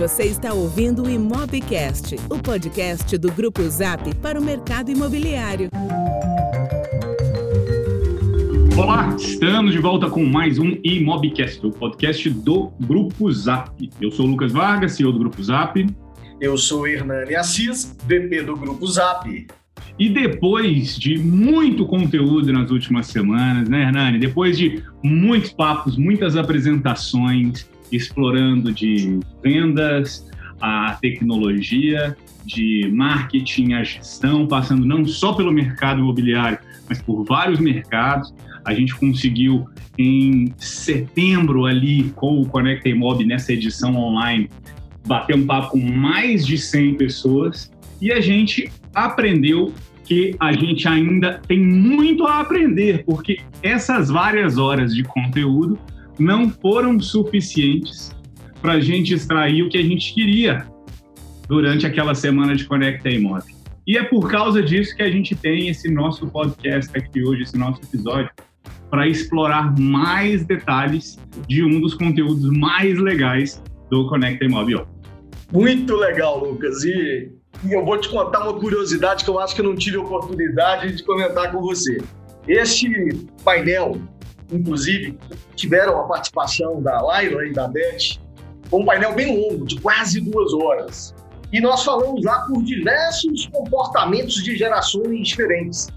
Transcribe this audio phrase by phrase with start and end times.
[0.00, 5.68] Você está ouvindo o Imobcast, o podcast do Grupo Zap para o mercado imobiliário.
[8.78, 13.90] Olá, estamos de volta com mais um Imobcast, o podcast do Grupo Zap.
[14.00, 15.86] Eu sou o Lucas Vargas, CEO do Grupo Zap.
[16.40, 19.46] Eu sou Hernani Assis, VP do Grupo Zap.
[19.98, 24.18] E depois de muito conteúdo nas últimas semanas, né, Hernani?
[24.18, 30.28] Depois de muitos papos, muitas apresentações, explorando de vendas,
[30.60, 37.58] a tecnologia, de marketing, a gestão, passando não só pelo mercado imobiliário, mas por vários
[37.58, 38.34] mercados.
[38.64, 39.66] A gente conseguiu
[39.98, 44.50] em setembro ali com o Conecta Imob nessa edição online
[45.06, 49.72] bater um papo com mais de 100 pessoas e a gente aprendeu
[50.04, 55.78] que a gente ainda tem muito a aprender, porque essas várias horas de conteúdo
[56.20, 58.10] não foram suficientes
[58.60, 60.66] para a gente extrair o que a gente queria
[61.48, 63.42] durante aquela semana de Conecta Imob.
[63.86, 67.56] E é por causa disso que a gente tem esse nosso podcast aqui hoje, esse
[67.56, 68.30] nosso episódio,
[68.90, 74.84] para explorar mais detalhes de um dos conteúdos mais legais do Conecta Imob.
[75.52, 76.84] Muito legal, Lucas.
[76.84, 77.32] E,
[77.64, 80.94] e eu vou te contar uma curiosidade que eu acho que eu não tive oportunidade
[80.94, 81.98] de comentar com você.
[82.46, 82.88] Este
[83.42, 84.00] painel
[84.52, 85.18] inclusive,
[85.54, 88.18] tiveram a participação da Laila e da Beth.
[88.72, 91.14] Um painel bem longo, de quase duas horas.
[91.52, 95.88] E nós falamos lá por diversos comportamentos de gerações diferentes.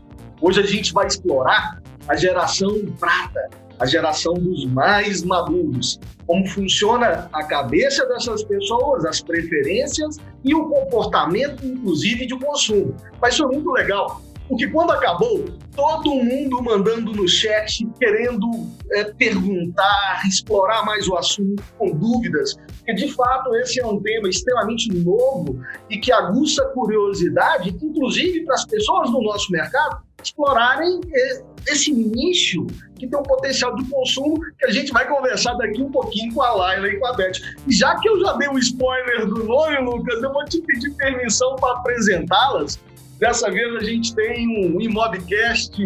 [0.41, 7.29] Hoje a gente vai explorar a geração prata, a geração dos mais maduros, como funciona
[7.31, 12.95] a cabeça dessas pessoas, as preferências e o comportamento, inclusive, de consumo.
[13.21, 18.49] Mas foi muito legal, porque quando acabou, todo mundo mandando no chat, querendo
[18.91, 24.29] é, perguntar, explorar mais o assunto, com dúvidas, porque de fato esse é um tema
[24.29, 31.43] extremamente novo e que aguça curiosidade, inclusive para as pessoas do nosso mercado, explorarem é,
[31.67, 32.65] esse nicho
[32.97, 36.41] que tem um potencial de consumo que a gente vai conversar daqui um pouquinho com
[36.41, 37.33] a Laila e com a Beth.
[37.67, 40.91] E já que eu já dei um spoiler do nome, Lucas, eu vou te pedir
[40.91, 42.79] permissão para apresentá-las
[43.23, 45.81] Dessa vez a gente tem um Imobcast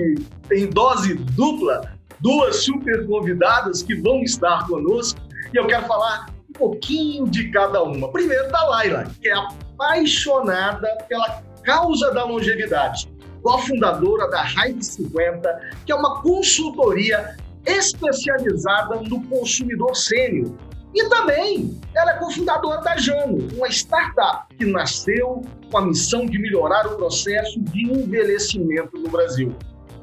[0.52, 5.22] em dose dupla, duas super convidadas que vão estar conosco.
[5.54, 8.12] E eu quero falar um pouquinho de cada uma.
[8.12, 13.08] Primeiro da Laila, que é apaixonada pela causa da longevidade,
[13.44, 17.38] cofundadora da Raiz 50, que é uma consultoria
[17.68, 20.56] especializada no consumidor sênior
[20.94, 26.40] e também ela é cofundadora da Jano, uma startup que nasceu com a missão de
[26.40, 29.56] melhorar o processo de envelhecimento no Brasil.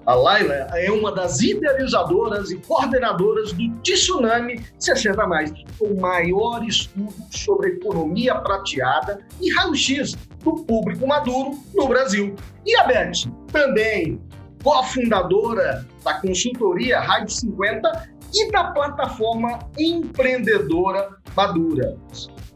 [0.06, 5.50] A Laila é uma das idealizadoras e coordenadoras do Tsunami 60 Mais,
[5.80, 12.34] o maior estudo sobre economia prateada e raio-x do público maduro no Brasil.
[12.66, 14.20] E a Beth, também
[14.62, 21.96] cofundadora da consultoria Rádio 50 e da plataforma empreendedora Madura.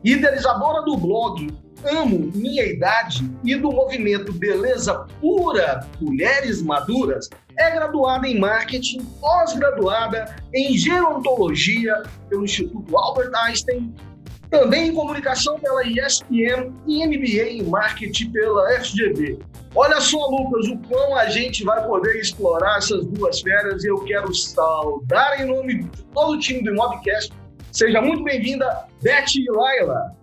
[0.05, 1.49] Idealizadora do blog
[1.85, 10.37] Amo Minha Idade e do movimento Beleza Pura Mulheres Maduras, é graduada em marketing, pós-graduada
[10.53, 13.95] em gerontologia pelo Instituto Albert Einstein,
[14.51, 19.39] também em comunicação pela ESPM e MBA em marketing pela FGV.
[19.75, 23.99] Olha só, Lucas, o quão a gente vai poder explorar essas duas férias e eu
[24.05, 27.33] quero saudar em nome de todo o time do Imobcast.
[27.71, 28.67] Seja muito bem-vinda,
[29.03, 30.17] Beth e Laila.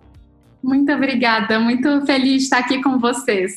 [0.63, 3.53] Muito obrigada, muito feliz de estar aqui com vocês.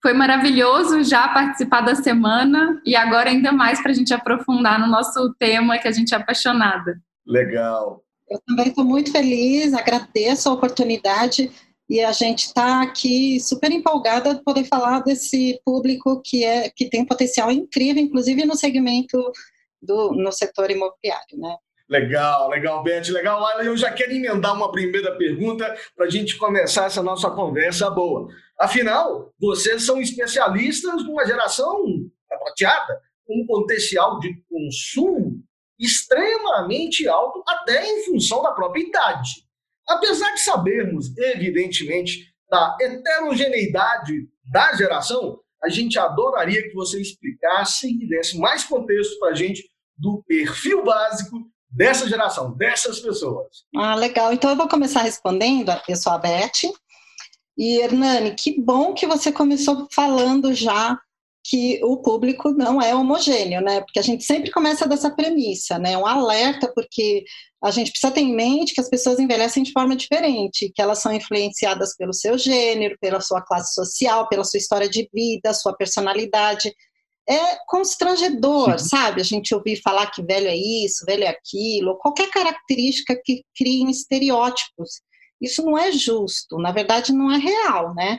[0.00, 4.86] Foi maravilhoso já participar da semana e agora ainda mais para a gente aprofundar no
[4.86, 7.00] nosso tema que a gente é apaixonada.
[7.26, 8.02] Legal.
[8.32, 11.52] Eu também estou muito feliz, agradeço a oportunidade
[11.86, 16.88] e a gente está aqui super empolgada de poder falar desse público que é que
[16.88, 19.20] tem um potencial incrível, inclusive no segmento
[19.82, 21.54] do no setor imobiliário, né?
[21.86, 23.64] Legal, legal, Beth, legal, Laila.
[23.64, 28.28] Eu já quero emendar uma primeira pergunta para a gente começar essa nossa conversa boa.
[28.58, 31.84] Afinal, vocês são especialistas numa geração
[32.26, 32.98] prateada,
[33.28, 35.42] um potencial de consumo
[35.82, 39.30] extremamente alto, até em função da própria idade.
[39.88, 48.08] Apesar de sabermos, evidentemente, da heterogeneidade da geração, a gente adoraria que você explicasse e
[48.08, 51.38] desse mais contexto para a gente do perfil básico
[51.70, 53.64] dessa geração, dessas pessoas.
[53.74, 54.32] Ah, legal.
[54.32, 55.72] Então eu vou começar respondendo.
[55.88, 56.70] Eu sou a Beth.
[57.56, 60.98] E, Hernani, que bom que você começou falando já
[61.44, 63.80] que o público não é homogêneo, né?
[63.80, 65.98] Porque a gente sempre começa dessa premissa, né?
[65.98, 67.24] Um alerta, porque
[67.62, 71.00] a gente precisa ter em mente que as pessoas envelhecem de forma diferente, que elas
[71.00, 75.74] são influenciadas pelo seu gênero, pela sua classe social, pela sua história de vida, sua
[75.74, 76.72] personalidade.
[77.28, 78.88] É constrangedor, Sim.
[78.88, 79.20] sabe?
[79.20, 83.88] A gente ouvir falar que velho é isso, velho é aquilo, qualquer característica que crie
[83.90, 85.00] estereótipos.
[85.40, 88.18] Isso não é justo, na verdade não é real, né?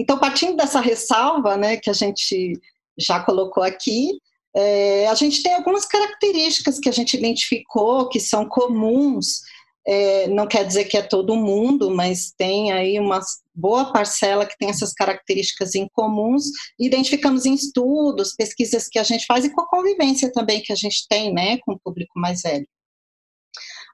[0.00, 2.58] Então, partindo dessa ressalva, né, que a gente
[2.98, 4.18] já colocou aqui,
[4.56, 9.40] é, a gente tem algumas características que a gente identificou que são comuns.
[9.86, 13.20] É, não quer dizer que é todo mundo, mas tem aí uma
[13.54, 16.44] boa parcela que tem essas características em comuns.
[16.78, 20.76] Identificamos em estudos, pesquisas que a gente faz e com a convivência também que a
[20.76, 22.66] gente tem, né, com o público mais velho.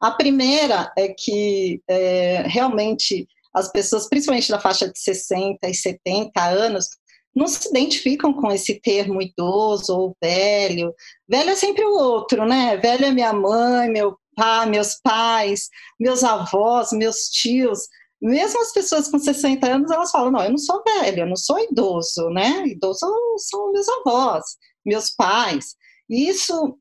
[0.01, 3.27] A primeira é que é, realmente
[3.57, 6.89] as pessoas, principalmente da faixa de 60 e 70 anos,
[7.35, 10.95] não se identificam com esse termo idoso ou velho.
[11.27, 12.77] Velho é sempre o outro, né?
[12.77, 17.89] Velho é minha mãe, meu pai, meus pais, meus avós, meus tios.
[18.21, 21.37] Mesmo as pessoas com 60 anos, elas falam: não, eu não sou velho, eu não
[21.37, 22.67] sou idoso, né?
[22.67, 23.07] Idoso
[23.39, 24.45] são meus avós,
[24.85, 25.75] meus pais.
[26.11, 26.79] Isso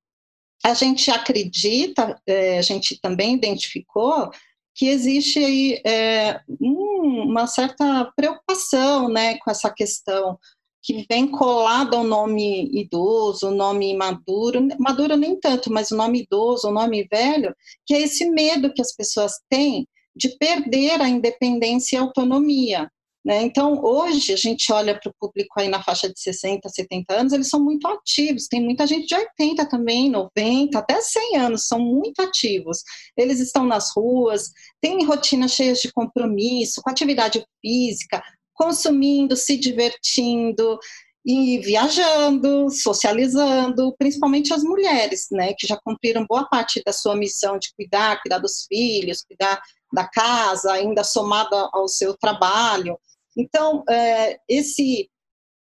[0.62, 4.30] a gente acredita, é, a gente também identificou
[4.75, 10.38] que existe aí é, um, uma certa preocupação né, com essa questão
[10.83, 16.22] que vem colado ao nome idoso, o nome maduro, maduro nem tanto, mas o nome
[16.22, 17.56] idoso, o nome velho,
[17.86, 22.92] que é esse medo que as pessoas têm de perder a independência e a autonomia.
[23.25, 23.42] Né?
[23.42, 27.33] Então, hoje, a gente olha para o público aí na faixa de 60, 70 anos,
[27.33, 28.48] eles são muito ativos.
[28.48, 32.83] Tem muita gente de 80 também, 90, até 100 anos, são muito ativos.
[33.18, 38.22] Eles estão nas ruas, têm rotinas cheias de compromisso, com atividade física,
[38.54, 40.78] consumindo, se divertindo
[41.25, 47.57] e viajando, socializando, principalmente as mulheres, né, que já cumpriram boa parte da sua missão
[47.57, 49.60] de cuidar, cuidar dos filhos, cuidar
[49.92, 53.00] da casa, ainda somada ao seu trabalho.
[53.37, 55.09] Então, é, esse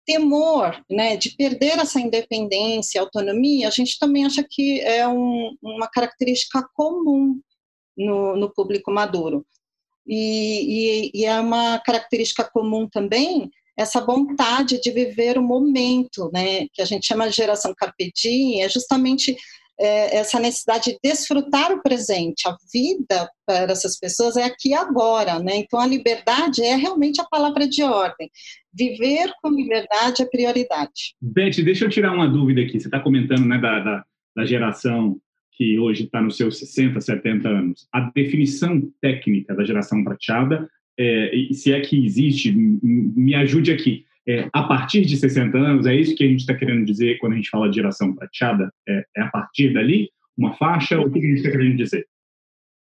[0.06, 5.88] temor né, de perder essa independência, autonomia, a gente também acha que é um, uma
[5.88, 7.40] característica comum
[7.96, 9.46] no, no público maduro.
[10.06, 16.68] E, e, e, é uma característica comum também essa vontade de viver o momento, né,
[16.72, 19.36] que a gente chama de geração carpe diem, é justamente
[19.78, 22.48] é, essa necessidade de desfrutar o presente.
[22.48, 25.56] A vida para essas pessoas é aqui e agora, né?
[25.56, 28.30] Então a liberdade é realmente a palavra de ordem.
[28.72, 31.14] Viver com liberdade é prioridade.
[31.20, 32.78] Beth, deixa eu tirar uma dúvida aqui.
[32.80, 34.04] Você está comentando né, da, da,
[34.36, 35.18] da geração
[35.52, 37.86] que hoje está nos seus 60, 70 anos.
[37.92, 40.68] A definição técnica da geração prateada,
[40.98, 45.94] é, se é que existe, me ajude aqui é, a partir de 60 anos, é
[45.94, 48.72] isso que a gente está querendo dizer quando a gente fala de geração prateada?
[48.88, 50.10] É, é a partir dali?
[50.36, 50.98] Uma faixa?
[50.98, 52.06] O que a gente está querendo dizer?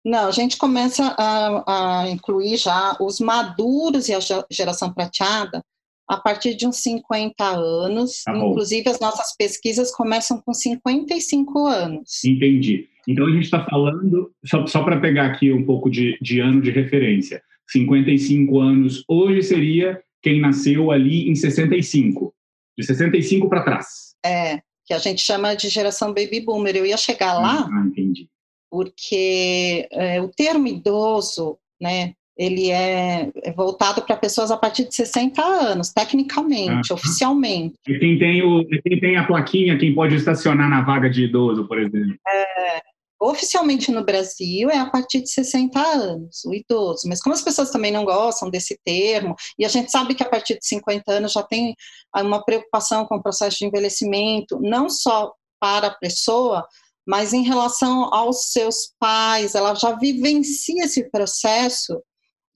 [0.04, 4.18] Não, a gente começa a, a, incluir já os maduros e a
[4.50, 5.62] geração prateada
[6.08, 8.22] a partir de uns 50 anos.
[8.24, 12.24] Tá Inclusive, as nossas pesquisas começam com 55 anos.
[12.24, 12.88] Entendi.
[13.08, 16.60] Então, a gente está falando, só, só para pegar aqui um pouco de, de ano
[16.60, 22.32] de referência, 55 anos hoje seria quem nasceu ali em 65,
[22.78, 24.14] de 65 para trás.
[24.24, 26.76] É, que a gente chama de geração baby boomer.
[26.76, 27.68] Eu ia chegar lá.
[27.70, 28.28] Ah, entendi.
[28.70, 34.94] Porque é, o termo idoso, né, ele é, é voltado para pessoas a partir de
[34.94, 37.74] 60 anos, tecnicamente, ah, oficialmente.
[37.86, 41.66] E quem tem, o, quem tem a plaquinha, quem pode estacionar na vaga de idoso,
[41.66, 42.16] por exemplo.
[42.26, 42.82] É,
[43.22, 47.08] oficialmente no Brasil é a partir de 60 anos, o idoso.
[47.08, 50.28] Mas como as pessoas também não gostam desse termo, e a gente sabe que a
[50.28, 51.74] partir de 50 anos já tem
[52.16, 56.66] uma preocupação com o processo de envelhecimento, não só para a pessoa,
[57.06, 62.02] mas em relação aos seus pais, ela já vivencia esse processo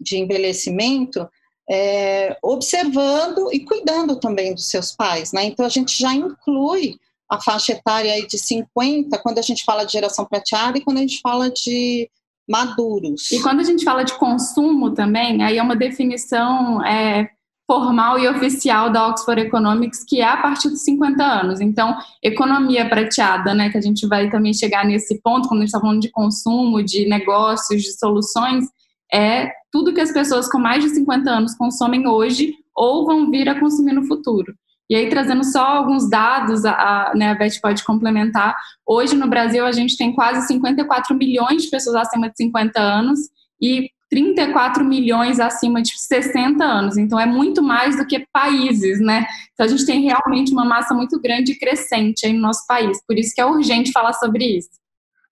[0.00, 1.28] de envelhecimento,
[1.70, 5.44] é, observando e cuidando também dos seus pais, né?
[5.44, 9.84] Então a gente já inclui a faixa etária aí de 50, quando a gente fala
[9.84, 12.08] de geração prateada e quando a gente fala de
[12.48, 13.30] maduros.
[13.32, 17.28] E quando a gente fala de consumo também, aí é uma definição é,
[17.66, 21.60] formal e oficial da Oxford Economics, que é a partir dos 50 anos.
[21.60, 25.70] Então, economia prateada, né, que a gente vai também chegar nesse ponto, quando a gente
[25.70, 28.66] está falando de consumo, de negócios, de soluções,
[29.12, 33.48] é tudo que as pessoas com mais de 50 anos consomem hoje ou vão vir
[33.48, 34.54] a consumir no futuro.
[34.88, 38.54] E aí, trazendo só alguns dados, a, a, né, a Beth pode complementar.
[38.86, 43.18] Hoje, no Brasil, a gente tem quase 54 milhões de pessoas acima de 50 anos
[43.60, 46.96] e 34 milhões acima de 60 anos.
[46.96, 49.26] Então, é muito mais do que países, né?
[49.52, 53.04] Então, a gente tem realmente uma massa muito grande e crescente aí no nosso país.
[53.06, 54.70] Por isso que é urgente falar sobre isso.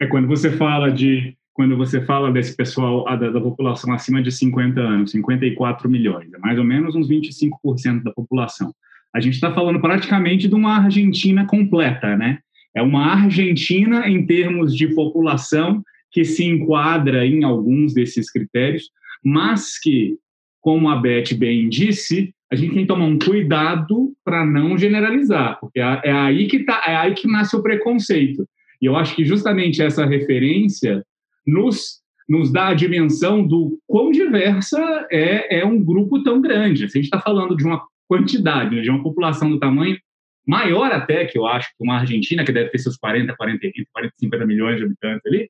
[0.01, 4.33] É quando você fala de quando você fala desse pessoal da, da, população acima de
[4.33, 8.75] 50 anos, 54 milhões, é mais ou menos uns 25% da população.
[9.15, 12.39] A gente está falando praticamente de uma Argentina completa, né?
[12.75, 18.91] É uma Argentina em termos de população que se enquadra em alguns desses critérios,
[19.25, 20.17] mas que,
[20.61, 25.59] como a Beth bem disse, a gente tem que tomar um cuidado para não generalizar,
[25.61, 28.47] porque é, é aí que tá, é aí que nasce o preconceito.
[28.83, 31.05] E eu acho que justamente essa referência
[31.47, 34.81] nos, nos dá a dimensão do quão diversa
[35.11, 36.89] é, é um grupo tão grande.
[36.89, 39.99] Se a gente está falando de uma quantidade, né, de uma população do tamanho
[40.47, 43.61] maior até que eu acho que uma Argentina, que deve ter seus 40, 40,
[43.93, 45.49] 40 50 milhões de habitantes ali,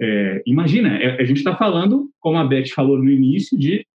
[0.00, 3.86] é, imagina, é, a gente está falando, como a Beth falou no início, de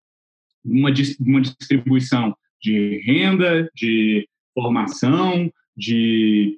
[0.63, 6.57] uma, uma distribuição de renda, de formação, de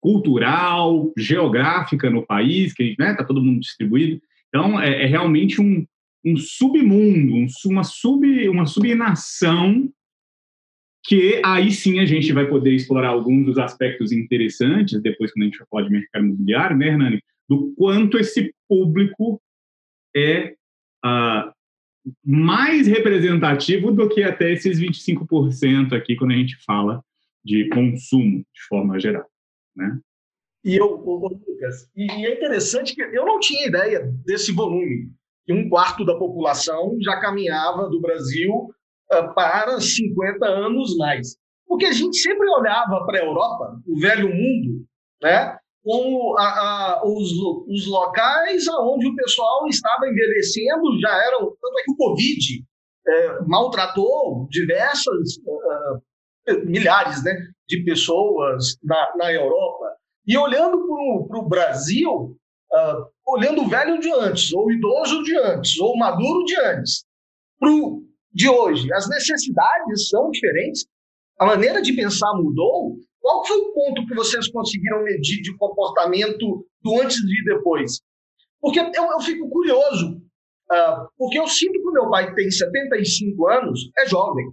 [0.00, 4.20] cultural, geográfica no país, que está né, tá todo mundo distribuído.
[4.48, 5.86] Então, é, é realmente um,
[6.24, 9.88] um submundo, um, uma, sub, uma subnação
[11.08, 15.46] que aí sim a gente vai poder explorar alguns dos aspectos interessantes, depois quando a
[15.46, 17.22] gente falar de mercado imobiliário, né, Hernani?
[17.48, 19.40] Do quanto esse público
[20.14, 20.54] é
[21.02, 21.50] uh,
[22.22, 27.02] mais representativo do que até esses 25% aqui quando a gente fala
[27.42, 29.26] de consumo de forma geral
[29.74, 29.98] né?
[30.62, 35.10] E eu, Lucas, e é interessante que eu não tinha ideia desse volume.
[35.46, 38.70] Que um quarto da população já caminhava do Brasil
[39.34, 41.36] para 50 anos mais.
[41.66, 44.84] Porque a gente sempre olhava para a Europa, o velho mundo,
[45.22, 47.32] né, como a, a, os,
[47.66, 51.38] os locais onde o pessoal estava envelhecendo já eram.
[51.38, 52.64] Tanto é que o Covid
[53.06, 57.34] é, maltratou diversas, uh, milhares né,
[57.66, 59.94] de pessoas na, na Europa.
[60.26, 60.78] E olhando
[61.26, 65.94] para o Brasil, uh, olhando o velho de antes, ou o idoso de antes, ou
[65.94, 67.04] o maduro de antes,
[67.58, 68.02] para o
[68.38, 70.86] de hoje, as necessidades são diferentes,
[71.40, 72.96] a maneira de pensar mudou.
[73.20, 78.00] Qual foi o ponto que vocês conseguiram medir de comportamento do antes e depois?
[78.60, 80.22] Porque eu, eu fico curioso,
[80.70, 84.46] uh, porque eu sinto que o meu pai, tem 75 anos, é jovem.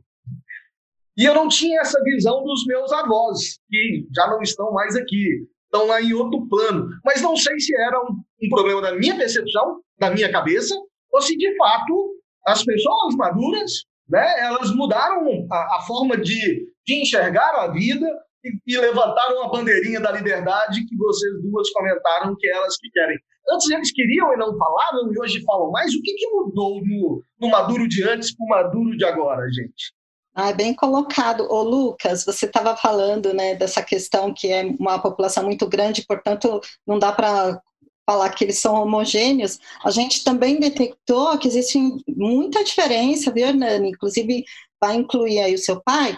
[1.15, 5.47] E eu não tinha essa visão dos meus avós, que já não estão mais aqui,
[5.65, 6.89] estão lá em outro plano.
[7.05, 10.75] Mas não sei se era um, um problema da minha percepção, da minha cabeça,
[11.11, 12.14] ou se de fato
[12.45, 13.71] as pessoas maduras,
[14.07, 18.07] né, elas mudaram a, a forma de, de enxergar a vida
[18.43, 23.17] e, e, levantaram a bandeirinha da liberdade que vocês duas comentaram que elas que querem.
[23.51, 25.93] Antes eles queriam e não falavam, e hoje falam mais.
[25.93, 29.93] O que, que mudou no, no Maduro de antes para o Maduro de agora, gente?
[30.33, 31.47] Ah, bem colocado.
[31.49, 36.59] Ô, Lucas, você estava falando né, dessa questão que é uma população muito grande, portanto,
[36.85, 37.61] não dá para
[38.05, 39.59] falar que eles são homogêneos.
[39.83, 43.89] A gente também detectou que existe muita diferença, viu, Hernani?
[43.89, 44.43] Inclusive,
[44.79, 46.15] vai incluir aí o seu pai,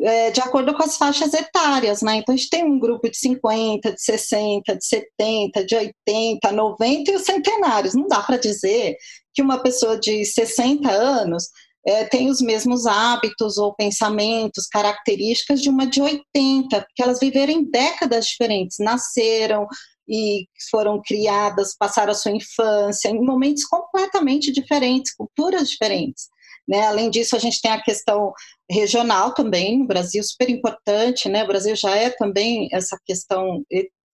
[0.00, 2.16] é, de acordo com as faixas etárias, né?
[2.16, 7.10] Então, a gente tem um grupo de 50, de 60, de 70, de 80, 90
[7.10, 7.94] e os centenários.
[7.94, 8.96] Não dá para dizer
[9.34, 11.44] que uma pessoa de 60 anos
[11.86, 17.52] é, tem os mesmos hábitos ou pensamentos, características de uma de 80, porque elas viveram
[17.52, 19.66] em décadas diferentes, nasceram
[20.08, 26.28] e foram criadas, passaram a sua infância em momentos completamente diferentes, culturas diferentes.
[26.66, 26.86] Né?
[26.86, 28.32] Além disso, a gente tem a questão
[28.70, 31.42] regional também, no Brasil, super importante, né?
[31.42, 33.64] O Brasil já é também essa questão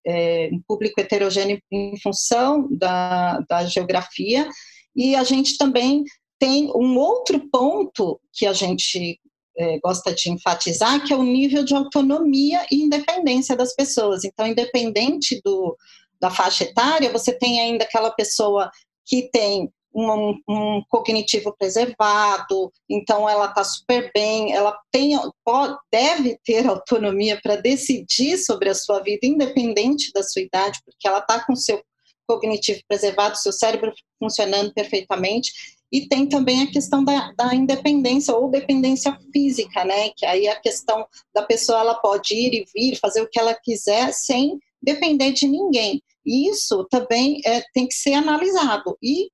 [0.06, 4.48] é, um público heterogêneo em função da, da geografia,
[4.94, 6.04] e a gente também
[6.38, 9.18] tem um outro ponto que a gente
[9.56, 14.24] é, gosta de enfatizar, que é o nível de autonomia e independência das pessoas.
[14.24, 15.76] Então, independente do,
[16.20, 18.70] da faixa etária, você tem ainda aquela pessoa
[19.06, 26.36] que tem um, um cognitivo preservado, então ela está super bem, ela tem, pode, deve
[26.44, 31.44] ter autonomia para decidir sobre a sua vida, independente da sua idade, porque ela está
[31.44, 31.80] com seu
[32.26, 35.52] cognitivo preservado, seu cérebro funcionando perfeitamente,
[35.92, 40.10] e tem também a questão da, da, independência ou dependência física, né?
[40.16, 43.54] Que aí a questão da pessoa ela pode ir e vir, fazer o que ela
[43.54, 46.02] quiser sem depender de ninguém.
[46.26, 48.96] E isso também é, tem que ser analisado.
[49.02, 49.30] E,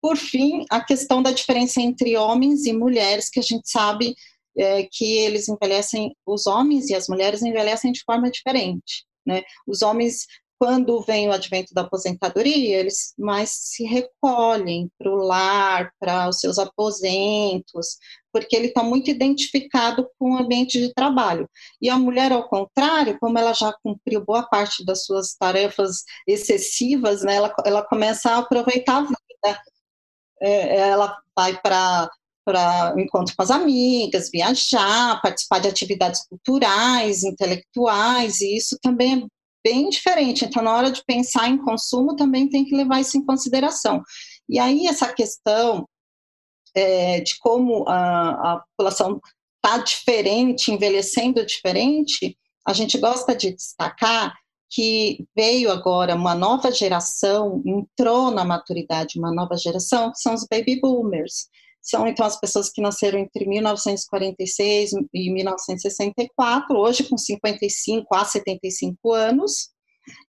[0.00, 4.14] por fim, a questão da diferença entre homens e mulheres, que a gente sabe
[4.56, 9.04] é, que eles envelhecem, os homens e as mulheres envelhecem de forma diferente.
[9.26, 9.42] Né?
[9.66, 10.26] Os homens
[10.58, 16.40] quando vem o advento da aposentadoria, eles mais se recolhem para o lar, para os
[16.40, 17.96] seus aposentos,
[18.32, 21.48] porque ele está muito identificado com o ambiente de trabalho.
[21.80, 27.22] E a mulher, ao contrário, como ela já cumpriu boa parte das suas tarefas excessivas,
[27.22, 29.62] né, ela, ela começa a aproveitar a vida.
[30.40, 32.10] É, ela vai para
[32.44, 39.37] para encontro com as amigas, viajar, participar de atividades culturais, intelectuais, e isso também é
[39.64, 40.44] bem diferente.
[40.44, 44.02] Então, na hora de pensar em consumo, também tem que levar isso em consideração.
[44.48, 45.86] E aí, essa questão
[46.74, 49.20] é, de como a, a população
[49.56, 52.36] está diferente, envelhecendo diferente,
[52.66, 54.34] a gente gosta de destacar
[54.70, 60.46] que veio agora uma nova geração, entrou na maturidade uma nova geração, que são os
[60.46, 61.48] baby boomers.
[61.88, 69.12] São então as pessoas que nasceram entre 1946 e 1964, hoje com 55 a 75
[69.12, 69.70] anos,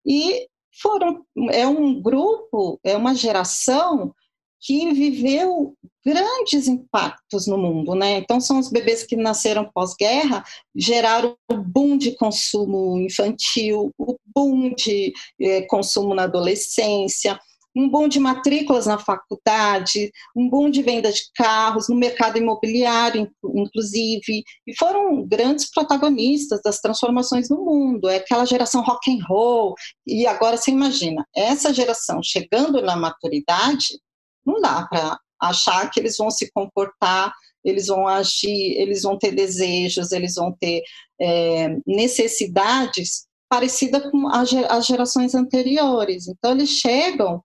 [0.06, 0.46] e
[0.80, 4.14] foram é um grupo, é uma geração
[4.60, 5.74] que viveu
[6.04, 8.18] grandes impactos no mundo, né?
[8.18, 10.44] Então são os bebês que nasceram pós-guerra,
[10.76, 17.38] geraram o boom de consumo infantil, o boom de eh, consumo na adolescência,
[17.78, 23.30] um boom de matrículas na faculdade, um boom de venda de carros, no mercado imobiliário,
[23.54, 28.08] inclusive, e foram grandes protagonistas das transformações no mundo.
[28.08, 34.00] É aquela geração rock and roll, e agora você imagina, essa geração chegando na maturidade,
[34.44, 37.32] não dá para achar que eles vão se comportar,
[37.64, 40.82] eles vão agir, eles vão ter desejos, eles vão ter
[41.20, 46.28] é, necessidades parecida com as gerações anteriores.
[46.28, 47.42] Então eles chegam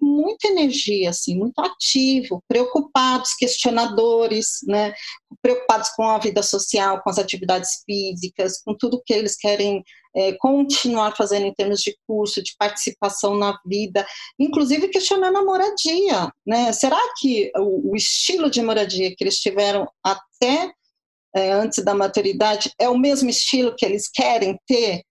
[0.00, 4.94] muita energia, assim, muito ativo, preocupados, questionadores, né,
[5.42, 9.84] preocupados com a vida social, com as atividades físicas, com tudo que eles querem
[10.16, 14.06] é, continuar fazendo em termos de curso, de participação na vida,
[14.38, 16.72] inclusive questionando a moradia, né?
[16.72, 20.72] Será que o, o estilo de moradia que eles tiveram até
[21.36, 25.02] é, antes da maturidade é o mesmo estilo que eles querem ter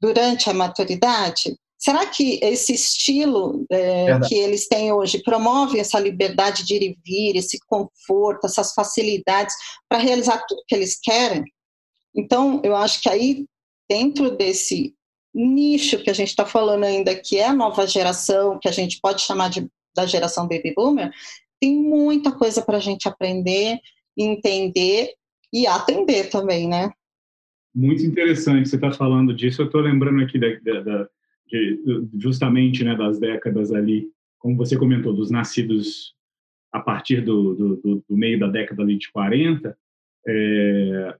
[0.00, 1.56] durante a maturidade?
[1.82, 6.98] Será que esse estilo é, que eles têm hoje promove essa liberdade de ir e
[7.02, 9.54] vir, esse conforto, essas facilidades
[9.88, 11.42] para realizar tudo que eles querem?
[12.14, 13.46] Então, eu acho que aí,
[13.88, 14.94] dentro desse
[15.34, 19.00] nicho que a gente está falando ainda, que é a nova geração, que a gente
[19.00, 21.10] pode chamar de, da geração baby boomer,
[21.58, 23.78] tem muita coisa para a gente aprender,
[24.18, 25.14] entender
[25.50, 26.90] e atender também, né?
[27.74, 29.62] Muito interessante você está falando disso.
[29.62, 30.48] Eu estou lembrando aqui da,
[30.80, 31.08] da
[31.50, 34.08] de, justamente né, das décadas ali,
[34.38, 36.14] como você comentou, dos nascidos
[36.72, 39.76] a partir do, do, do meio da década ali de 40,
[40.26, 41.16] é,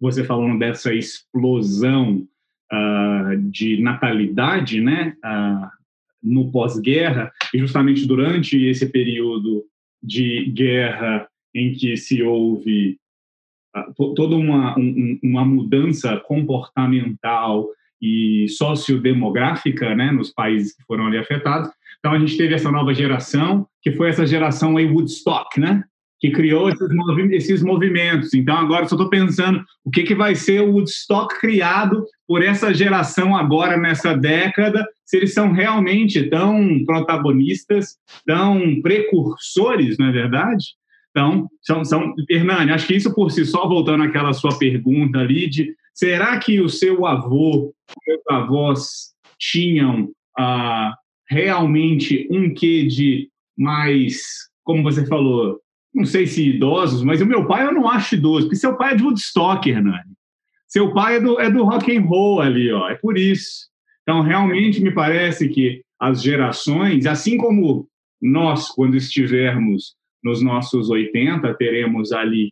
[0.00, 2.26] você falando dessa explosão
[2.72, 5.68] uh, de natalidade, né, uh,
[6.22, 9.64] no pós-guerra, e justamente durante esse período
[10.02, 12.98] de guerra em que se houve
[13.76, 17.68] uh, toda uma, um, uma mudança comportamental
[18.02, 21.70] e sociodemográfica né, nos países que foram ali afetados.
[22.00, 25.84] Então, a gente teve essa nova geração, que foi essa geração aí Woodstock, né?
[26.22, 28.32] que criou esses, movi esses movimentos.
[28.32, 32.72] Então, agora só estou pensando o que, que vai ser o Woodstock criado por essa
[32.72, 40.64] geração agora, nessa década, se eles são realmente tão protagonistas, tão precursores, não é verdade?
[41.10, 45.50] Então, são, são, Hernani, acho que isso por si só, voltando àquela sua pergunta ali
[45.50, 47.74] de Será que o seu avô,
[48.04, 50.94] seus avós tinham ah,
[51.28, 54.22] realmente um quê de mais,
[54.64, 55.60] como você falou,
[55.94, 58.94] não sei se idosos, mas o meu pai eu não acho idoso, porque seu pai
[58.94, 60.12] é de Woodstock, Hernani.
[60.66, 63.68] Seu pai é do, é do rock and roll ali, ó, é por isso.
[64.02, 67.86] Então, realmente me parece que as gerações, assim como
[68.20, 72.50] nós, quando estivermos nos nossos 80, teremos ali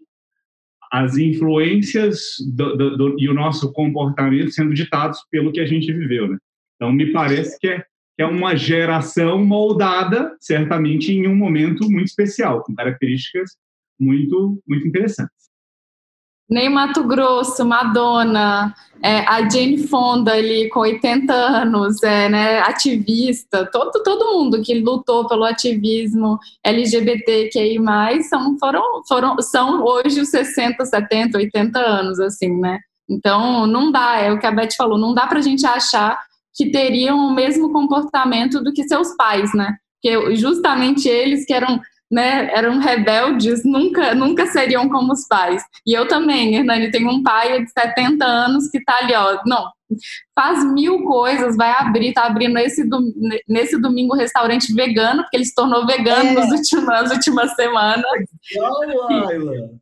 [0.90, 2.20] as influências
[2.52, 6.38] do, do, do, e o nosso comportamento sendo ditados pelo que a gente viveu, né?
[6.76, 12.08] Então, me parece que é, que é uma geração moldada, certamente, em um momento muito
[12.08, 13.50] especial, com características
[13.98, 15.49] muito, muito interessantes.
[16.50, 23.64] Nem Mato Grosso, Madonna, é, a Jane Fonda ali com 80 anos, é, né, ativista,
[23.70, 27.78] todo, todo mundo que lutou pelo ativismo LGBTQI+,
[28.28, 32.80] são, foram, foram, são hoje os 60, 70, 80 anos, assim, né?
[33.08, 36.18] Então, não dá, é o que a Beth falou, não dá pra gente achar
[36.54, 39.76] que teriam o mesmo comportamento do que seus pais, né?
[40.02, 45.62] Porque justamente eles que eram né, eram rebeldes, nunca, nunca seriam como os pais.
[45.86, 49.70] E eu também, Hernani, tenho um pai de 70 anos que tá ali, ó, não,
[50.34, 52.84] faz mil coisas, vai abrir, tá abrindo esse,
[53.48, 56.32] nesse domingo restaurante vegano, porque ele se tornou vegano é.
[56.32, 58.04] nas, últimas, nas últimas semanas.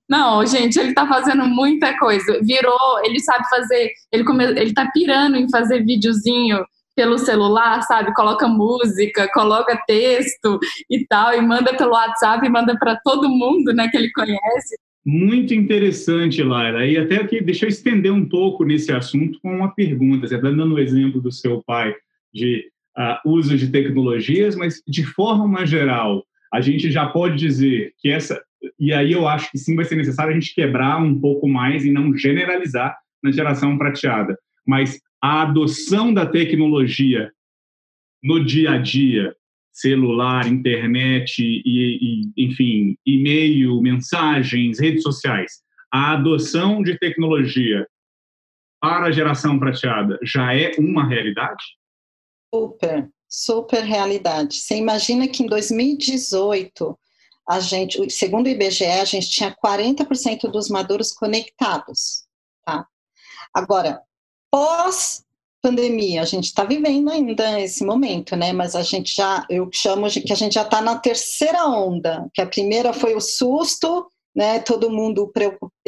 [0.09, 2.41] Não, gente, ele tá fazendo muita coisa.
[2.43, 6.65] Virou, ele sabe fazer, ele, come, ele tá pirando em fazer videozinho
[6.99, 8.13] pelo celular, sabe?
[8.13, 10.59] Coloca música, coloca texto
[10.91, 14.77] e tal, e manda pelo WhatsApp, e manda para todo mundo, né, que ele conhece.
[15.07, 16.85] Muito interessante, Laila.
[16.85, 20.27] E até aqui, deixa eu estender um pouco nesse assunto com uma pergunta.
[20.27, 21.95] Você está dando o exemplo do seu pai
[22.35, 22.65] de
[22.99, 28.43] uh, uso de tecnologias, mas de forma geral, a gente já pode dizer que essa.
[28.77, 31.85] E aí eu acho que sim vai ser necessário a gente quebrar um pouco mais
[31.85, 34.37] e não generalizar na geração prateada.
[34.67, 37.33] Mas a adoção da tecnologia
[38.23, 39.35] no dia a dia,
[39.73, 41.63] celular, internet e,
[42.35, 47.87] e enfim, e-mail, mensagens, redes sociais, a adoção de tecnologia
[48.81, 51.65] para a geração prateada já é uma realidade?
[52.55, 54.57] Super, super realidade.
[54.57, 56.99] Você imagina que em 2018
[57.49, 62.27] a gente, segundo o IBGE, a gente tinha 40% dos maduros conectados,
[62.65, 62.87] tá?
[63.55, 64.03] Agora,
[64.51, 65.23] pós
[65.63, 68.53] pandemia, a gente está vivendo ainda esse momento, né?
[68.53, 72.29] Mas a gente já, eu chamo de que a gente já está na terceira onda,
[72.33, 74.61] que a primeira foi o susto, né?
[74.61, 75.33] Todo mundo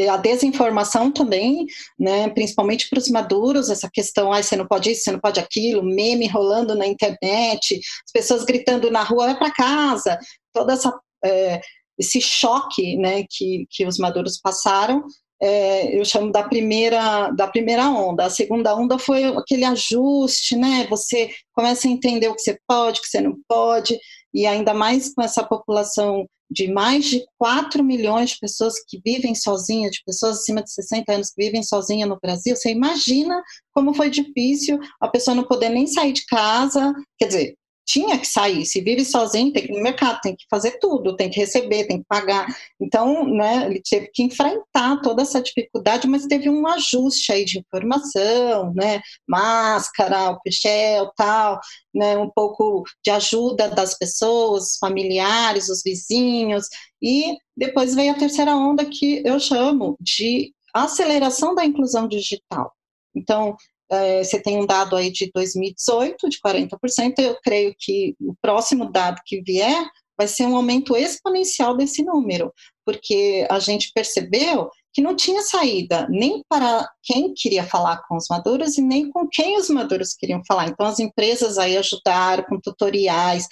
[0.08, 1.66] a desinformação também,
[1.98, 2.28] né?
[2.30, 5.84] Principalmente para os maduros, essa questão, ah, você não pode isso, você não pode aquilo,
[5.84, 10.18] meme rolando na internet, as pessoas gritando na rua, vai para casa,
[10.52, 10.92] toda essa
[11.24, 11.60] é,
[11.98, 13.24] esse choque, né?
[13.30, 15.04] Que que os maduros passaram
[15.42, 18.26] é, eu chamo da primeira, da primeira onda.
[18.26, 20.86] A segunda onda foi aquele ajuste, né?
[20.88, 23.98] Você começa a entender o que você pode, o que você não pode,
[24.34, 29.34] e ainda mais com essa população de mais de 4 milhões de pessoas que vivem
[29.36, 33.40] sozinhas, de pessoas acima de 60 anos que vivem sozinhas no Brasil, você imagina
[33.72, 37.54] como foi difícil a pessoa não poder nem sair de casa, quer dizer,
[37.90, 38.64] tinha que sair.
[38.64, 41.88] Se vive sozinho, tem que ir no mercado, tem que fazer tudo, tem que receber,
[41.88, 42.46] tem que pagar.
[42.80, 47.58] Então, né, ele teve que enfrentar toda essa dificuldade, mas teve um ajuste aí de
[47.58, 51.58] informação, né, máscara, álcool gel, tal,
[51.92, 56.66] né, um pouco de ajuda das pessoas, familiares, os vizinhos,
[57.02, 62.72] e depois veio a terceira onda que eu chamo de aceleração da inclusão digital.
[63.16, 63.56] Então,
[63.90, 68.90] é, você tem um dado aí de 2018 de 40%, eu creio que o próximo
[68.90, 69.84] dado que vier
[70.20, 72.52] vai ser um aumento exponencial desse número,
[72.84, 78.26] porque a gente percebeu que não tinha saída nem para quem queria falar com os
[78.28, 80.68] maduros e nem com quem os maduros queriam falar.
[80.68, 83.46] Então, as empresas aí ajudaram com tutoriais,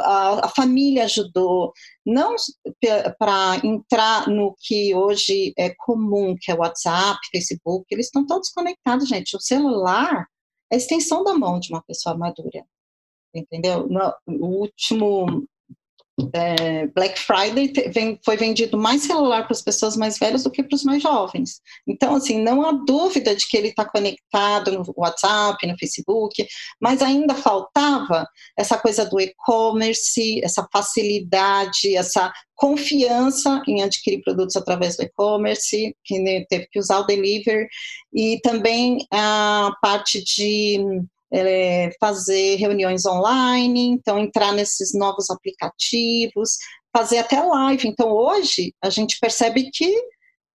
[0.00, 1.74] a, a família ajudou,
[2.06, 2.34] não
[3.18, 9.06] para entrar no que hoje é comum, que é WhatsApp, Facebook, eles estão todos conectados,
[9.06, 9.36] gente.
[9.36, 10.26] O celular
[10.72, 12.64] é a extensão da mão de uma pessoa madura
[13.34, 13.88] entendeu?
[13.88, 15.44] No, o último
[16.32, 20.62] é, Black Friday vem, foi vendido mais celular para as pessoas mais velhas do que
[20.62, 21.60] para os mais jovens.
[21.86, 26.46] Então, assim, não há dúvida de que ele está conectado no WhatsApp, no Facebook,
[26.80, 34.96] mas ainda faltava essa coisa do e-commerce, essa facilidade, essa confiança em adquirir produtos através
[34.96, 37.66] do e-commerce, que teve que usar o delivery,
[38.12, 40.78] e também a parte de
[41.32, 46.56] é, fazer reuniões online, então entrar nesses novos aplicativos,
[46.94, 47.88] fazer até live.
[47.88, 49.92] Então hoje a gente percebe que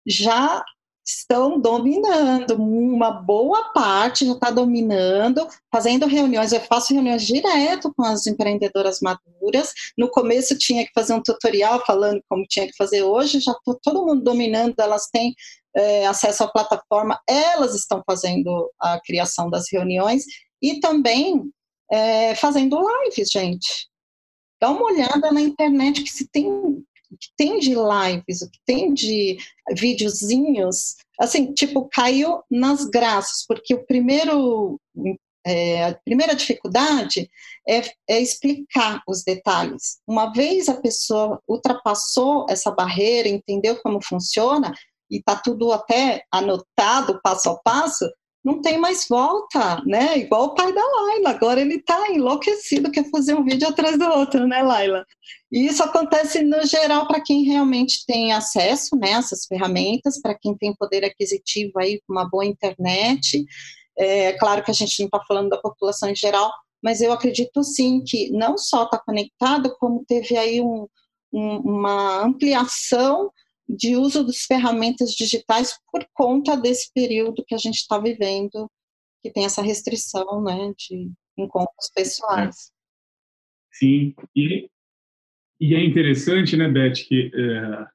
[0.08, 0.64] já
[1.10, 8.04] estão dominando, uma boa parte já está dominando, fazendo reuniões, eu faço reuniões direto com
[8.04, 13.02] as empreendedoras maduras, no começo tinha que fazer um tutorial falando como tinha que fazer.
[13.02, 15.34] Hoje, já está todo mundo dominando, elas têm
[15.76, 20.26] é, acesso à plataforma, elas estão fazendo a criação das reuniões,
[20.62, 21.52] e também
[21.92, 23.88] é, fazendo lives, gente.
[24.62, 26.84] Dá uma olhada na internet que se tem
[27.18, 29.38] que tem de lives, o que tem de
[29.76, 34.80] videozinhos, assim, tipo, caiu nas graças, porque o primeiro,
[35.46, 37.30] é, a primeira dificuldade
[37.68, 40.00] é, é, explicar os detalhes.
[40.08, 44.74] Uma vez a pessoa ultrapassou essa barreira, entendeu como funciona,
[45.10, 48.06] e está tudo até anotado passo a passo,
[48.44, 50.18] não tem mais volta, né?
[50.20, 54.06] Igual o pai da Laila, agora ele está enlouquecido, quer fazer um vídeo atrás do
[54.06, 55.06] outro, né, Laila?
[55.52, 60.56] E isso acontece no geral para quem realmente tem acesso, né, essas ferramentas, para quem
[60.58, 63.44] tem poder aquisitivo aí, uma boa internet.
[63.98, 66.50] É claro que a gente não está falando da população em geral,
[66.82, 70.88] mas eu acredito sim que não só está conectado, como teve aí um,
[71.34, 73.30] um, uma ampliação
[73.70, 78.70] de uso das ferramentas digitais por conta desse período que a gente está vivendo,
[79.22, 82.56] que tem essa restrição né, de encontros pessoais.
[82.56, 82.80] É.
[83.72, 84.70] Sim, e,
[85.62, 87.88] e é interessante, né, Beth, que é,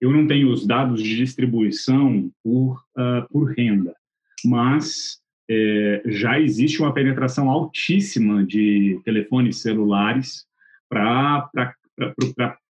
[0.00, 3.96] eu não tenho os dados de distribuição por, uh, por renda,
[4.44, 10.44] mas é, já existe uma penetração altíssima de telefones celulares
[10.88, 11.48] para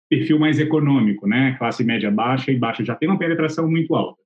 [0.08, 1.54] perfil mais econômico, né?
[1.58, 4.20] Classe média baixa e baixa já tem uma penetração muito alta.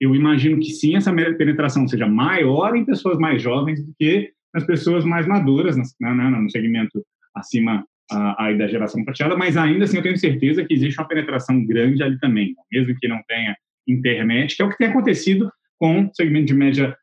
[0.00, 4.64] Eu imagino que sim, essa penetração seja maior em pessoas mais jovens do que nas
[4.64, 5.84] pessoas mais maduras, no,
[6.40, 7.84] no segmento acima
[8.38, 12.02] aí da geração prateada, mas ainda assim eu tenho certeza que existe uma penetração grande
[12.02, 16.10] ali também, mesmo que não tenha internet, que é o que tem acontecido com o
[16.14, 16.96] segmento de média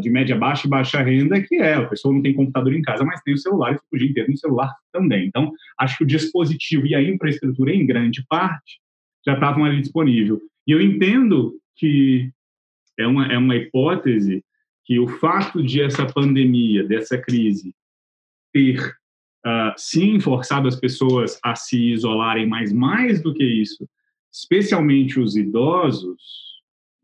[0.00, 3.04] de média baixa e baixa renda, que é a pessoa não tem computador em casa,
[3.04, 5.26] mas tem o celular e fica o dia inteiro no celular também.
[5.26, 8.80] Então, acho que o dispositivo e a infraestrutura, em grande parte,
[9.24, 10.40] já estavam ali disponível.
[10.66, 12.30] E eu entendo que
[12.98, 14.44] é uma, é uma hipótese
[14.84, 17.72] que o fato de essa pandemia, dessa crise,
[18.52, 18.80] ter
[19.46, 23.88] uh, sim forçado as pessoas a se isolarem, mas mais do que isso,
[24.32, 26.20] especialmente os idosos,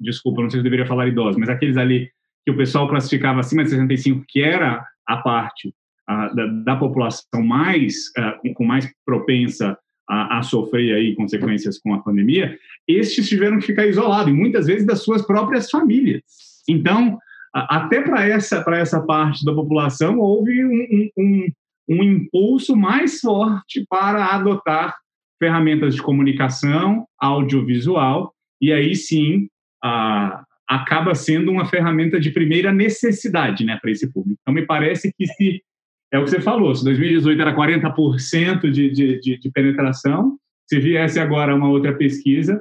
[0.01, 2.11] desculpa, não sei se eu deveria falar idosos, mas aqueles ali
[2.47, 5.75] que o pessoal classificava acima de 65, que era a parte
[6.07, 9.77] da, da, população mais uh, com mais propensa
[10.09, 12.57] a, a, sofrer aí consequências com a pandemia,
[12.87, 16.23] estes tiveram que ficar isolados, muitas vezes das suas próprias famílias.
[16.69, 17.19] Então,
[17.53, 21.49] até para essa, essa parte da população, houve um, um,
[21.89, 24.95] um impulso mais forte para adotar
[25.41, 29.49] ferramentas de comunicação audiovisual, e aí sim
[29.83, 34.39] a, acaba sendo uma ferramenta de primeira necessidade né, para esse público.
[34.43, 35.63] Então, me parece que se,
[36.13, 40.81] é o que você falou, se 2018 era 40% de, de, de, de penetração, se
[40.81, 42.61] viesse agora uma outra pesquisa,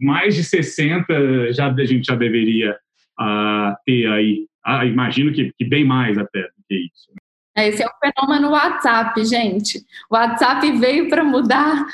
[0.00, 2.72] mais de 60% já, a gente já deveria
[3.20, 7.12] uh, ter aí, uh, imagino que, que, bem mais até do que isso.
[7.56, 9.78] É, esse é o fenômeno WhatsApp, gente.
[10.10, 11.86] O WhatsApp veio para mudar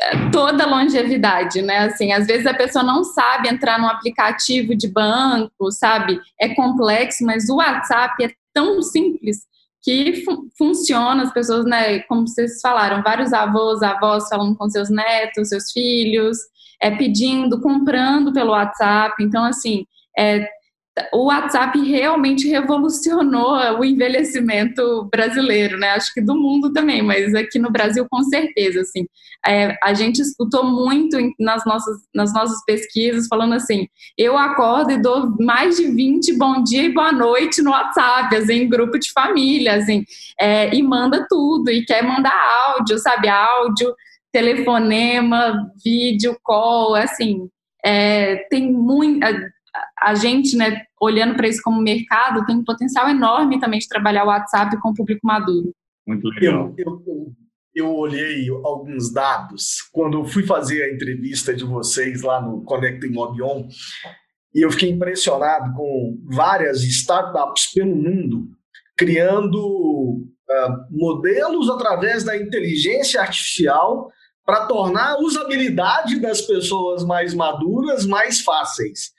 [0.00, 1.80] é, toda a longevidade, né?
[1.80, 6.18] Assim, às vezes a pessoa não sabe entrar num aplicativo de banco, sabe?
[6.40, 9.42] É complexo, mas o WhatsApp é tão simples
[9.82, 11.24] que fun funciona.
[11.24, 11.98] As pessoas, né?
[12.00, 16.38] Como vocês falaram, vários avós, avós falando com seus netos, seus filhos,
[16.80, 19.22] é pedindo, comprando pelo WhatsApp.
[19.22, 19.86] Então, assim,
[20.18, 20.48] é,
[21.12, 25.90] o WhatsApp realmente revolucionou o envelhecimento brasileiro, né?
[25.90, 29.06] Acho que do mundo também, mas aqui no Brasil com certeza, assim.
[29.46, 35.02] É, a gente escutou muito nas nossas, nas nossas pesquisas falando assim, eu acordo e
[35.02, 39.10] dou mais de 20 bom dia e boa noite no WhatsApp, assim, em grupo de
[39.12, 40.04] família, assim,
[40.38, 43.28] é, e manda tudo, e quer mandar áudio, sabe?
[43.28, 43.94] Áudio,
[44.30, 47.48] telefonema, vídeo, call, assim,
[47.84, 49.26] é, tem muito
[50.00, 54.24] a gente, né, olhando para isso como mercado, tem um potencial enorme também de trabalhar
[54.24, 55.72] o WhatsApp com o público maduro.
[56.06, 56.74] Muito legal.
[56.76, 57.32] Eu, eu,
[57.74, 63.66] eu olhei alguns dados quando fui fazer a entrevista de vocês lá no Connecting Mobion
[64.54, 68.48] e eu fiquei impressionado com várias startups pelo mundo
[68.96, 74.10] criando uh, modelos através da inteligência artificial
[74.44, 79.11] para tornar a usabilidade das pessoas mais maduras mais fáceis.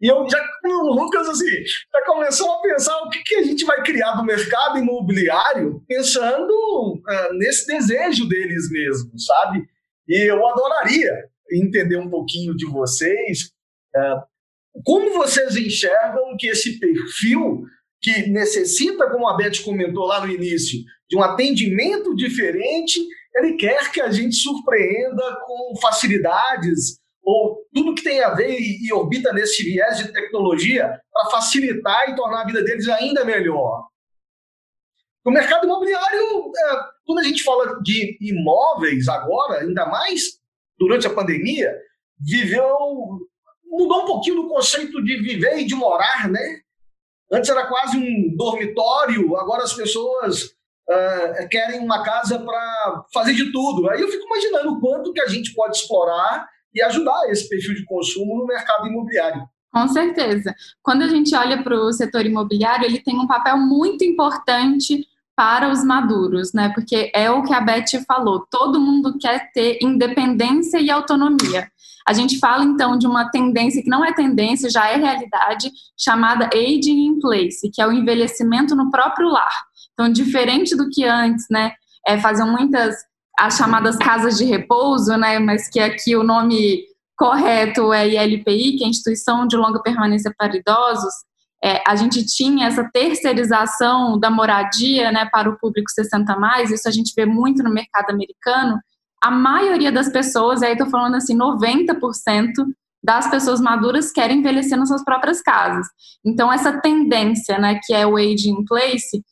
[0.00, 3.64] E eu já, o Lucas, assim, já começou a pensar o que, que a gente
[3.64, 9.66] vai criar do mercado imobiliário, pensando uh, nesse desejo deles mesmos, sabe?
[10.06, 11.12] E eu adoraria
[11.50, 13.50] entender um pouquinho de vocês,
[13.96, 17.62] uh, como vocês enxergam que esse perfil
[18.02, 20.78] que necessita, como a Beth comentou lá no início,
[21.08, 23.00] de um atendimento diferente,
[23.34, 28.86] ele quer que a gente surpreenda com facilidades, ou tudo que tem a ver e,
[28.86, 33.84] e orbita nesse viés de tecnologia para facilitar e tornar a vida deles ainda melhor.
[35.24, 40.22] O mercado imobiliário, é, quando a gente fala de imóveis agora, ainda mais
[40.78, 41.76] durante a pandemia,
[42.20, 42.78] viveu
[43.68, 46.60] mudou um pouquinho do conceito de viver e de morar, né?
[47.30, 53.50] Antes era quase um dormitório, agora as pessoas uh, querem uma casa para fazer de
[53.50, 53.90] tudo.
[53.90, 57.74] Aí eu fico imaginando o quanto que a gente pode explorar e ajudar esse perfil
[57.74, 59.48] de consumo no mercado imobiliário.
[59.72, 60.54] Com certeza.
[60.82, 65.70] Quando a gente olha para o setor imobiliário, ele tem um papel muito importante para
[65.70, 66.70] os maduros, né?
[66.74, 71.70] Porque é o que a Beth falou, todo mundo quer ter independência e autonomia.
[72.08, 76.48] A gente fala então de uma tendência que não é tendência, já é realidade, chamada
[76.54, 79.66] aging in place, que é o envelhecimento no próprio lar.
[79.92, 81.72] Então, diferente do que antes, né?
[82.06, 82.94] É, faziam muitas
[83.38, 86.84] as chamadas casas de repouso, né, mas que aqui o nome
[87.16, 91.14] correto é ILPI, que é Instituição de Longa Permanência para Idosos,
[91.62, 96.88] é, a gente tinha essa terceirização da moradia né, para o público 60 mais, isso
[96.88, 98.78] a gente vê muito no mercado americano.
[99.22, 102.52] A maioria das pessoas, aí estou falando assim, 90%
[103.02, 105.86] das pessoas maduras querem envelhecer nas suas próprias casas.
[106.24, 109.22] Então, essa tendência, né, que é o age in place,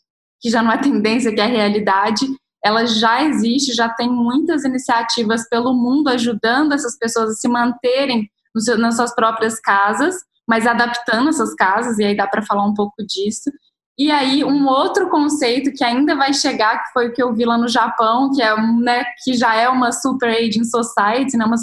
[0.41, 2.27] que já não é tendência, que é realidade,
[2.65, 8.31] ela já existe, já tem muitas iniciativas pelo mundo ajudando essas pessoas a se manterem
[8.79, 10.17] nas suas próprias casas,
[10.49, 13.51] mas adaptando essas casas, e aí dá para falar um pouco disso.
[13.99, 17.45] E aí, um outro conceito que ainda vai chegar, que foi o que eu vi
[17.45, 21.57] lá no Japão, que, é, né, que já é uma super aging society, né, uma,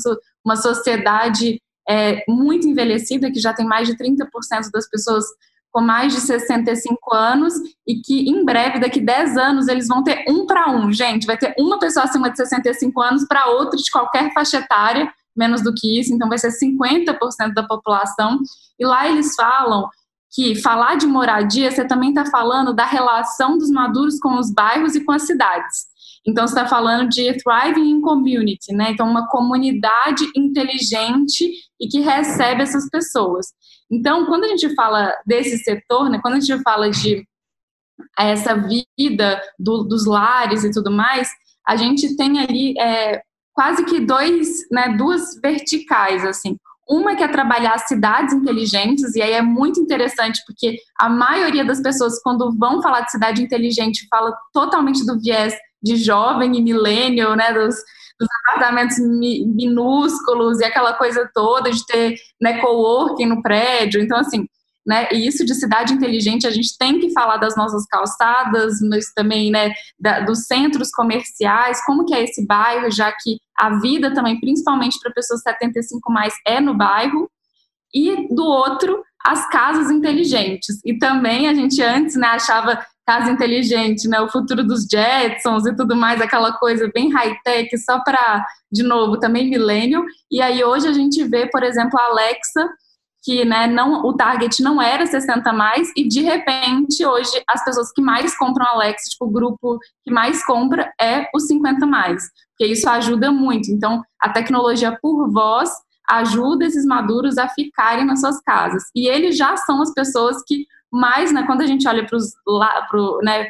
[0.45, 1.59] uma sociedade
[1.89, 4.27] é, muito envelhecida, que já tem mais de 30%
[4.71, 5.25] das pessoas
[5.71, 7.53] com mais de 65 anos
[7.87, 11.25] e que em breve, daqui 10 anos, eles vão ter um para um, gente.
[11.25, 15.63] Vai ter uma pessoa acima de 65 anos para outra de qualquer faixa etária, menos
[15.63, 18.39] do que isso, então vai ser 50% da população.
[18.77, 19.89] E lá eles falam
[20.33, 24.95] que falar de moradia, você também está falando da relação dos maduros com os bairros
[24.95, 25.91] e com as cidades.
[26.25, 28.91] Então, você está falando de thriving in community, né?
[28.91, 33.47] Então, uma comunidade inteligente e que recebe essas pessoas.
[33.91, 37.27] Então, quando a gente fala desse setor, né, quando a gente fala de
[38.17, 38.55] essa
[38.97, 41.29] vida do, dos lares e tudo mais,
[41.67, 43.21] a gente tem ali é,
[43.53, 46.57] quase que dois, né, duas verticais, assim.
[46.89, 51.81] Uma que é trabalhar cidades inteligentes, e aí é muito interessante, porque a maioria das
[51.81, 57.35] pessoas, quando vão falar de cidade inteligente, fala totalmente do viés de jovem e millennial,
[57.35, 57.75] né, dos,
[58.21, 63.99] dos apartamentos mi, minúsculos e aquela coisa toda de ter né, coworking no prédio.
[63.99, 64.45] Então, assim,
[64.85, 69.11] né, e isso de cidade inteligente, a gente tem que falar das nossas calçadas, mas
[69.13, 74.13] também, né, da, dos centros comerciais, como que é esse bairro, já que a vida
[74.13, 77.29] também, principalmente para pessoas 75 mais, é no bairro.
[77.93, 80.79] E do outro, as casas inteligentes.
[80.85, 85.75] E também a gente antes né, achava casa inteligente, né, o futuro dos Jetsons e
[85.75, 90.05] tudo mais, aquela coisa bem high-tech, só para, de novo, também milênio.
[90.31, 92.69] E aí hoje a gente vê, por exemplo, a Alexa,
[93.23, 97.91] que né, não, o target não era 60 mais, e de repente hoje as pessoas
[97.91, 102.71] que mais compram Alexa, tipo, o grupo que mais compra é os 50 mais, porque
[102.71, 103.71] isso ajuda muito.
[103.71, 105.69] Então, a tecnologia por voz
[106.09, 108.83] ajuda esses maduros a ficarem nas suas casas.
[108.95, 112.33] E eles já são as pessoas que mais, né, quando a gente olha para os
[112.89, 113.47] pro, né,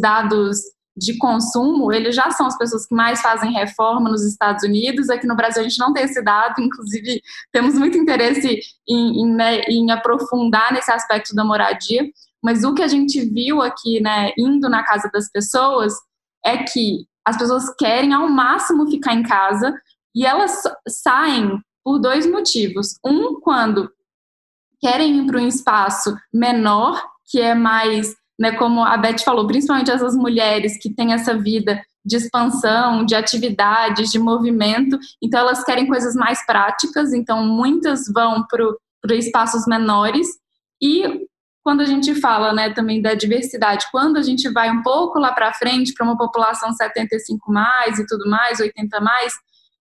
[0.00, 0.58] dados
[0.96, 5.10] de consumo, eles já são as pessoas que mais fazem reforma nos Estados Unidos.
[5.10, 7.20] Aqui no Brasil a gente não tem esse dado, inclusive
[7.52, 12.08] temos muito interesse em, em, né, em aprofundar nesse aspecto da moradia.
[12.42, 15.92] Mas o que a gente viu aqui, né, indo na casa das pessoas,
[16.44, 19.74] é que as pessoas querem ao máximo ficar em casa
[20.14, 22.94] e elas saem por dois motivos.
[23.04, 23.90] Um, quando
[24.80, 29.90] querem ir para um espaço menor, que é mais, né, como a Beth falou, principalmente
[29.90, 35.88] essas mulheres que têm essa vida de expansão, de atividades, de movimento, então elas querem
[35.88, 40.28] coisas mais práticas, então muitas vão para espaços menores.
[40.80, 41.26] E
[41.64, 45.32] quando a gente fala né, também da diversidade, quando a gente vai um pouco lá
[45.32, 49.32] para frente para uma população 75 mais e tudo mais, 80 mais,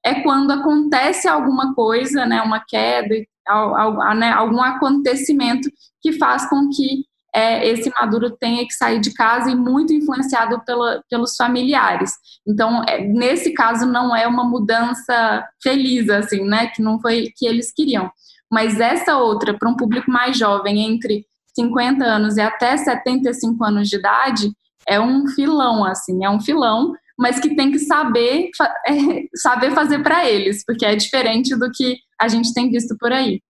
[0.03, 5.69] é quando acontece alguma coisa, né, uma queda, né, algum acontecimento
[6.01, 7.05] que faz com que
[7.35, 12.13] é, esse maduro tenha que sair de casa e muito influenciado pela, pelos familiares.
[12.47, 17.45] Então, é, nesse caso, não é uma mudança feliz, assim, né, que não foi que
[17.45, 18.09] eles queriam.
[18.49, 23.89] Mas essa outra, para um público mais jovem, entre 50 anos e até 75 anos
[23.89, 24.49] de idade,
[24.87, 28.49] é um filão, assim, é um filão mas que tem que saber,
[28.87, 28.93] é,
[29.35, 33.41] saber fazer para eles, porque é diferente do que a gente tem visto por aí.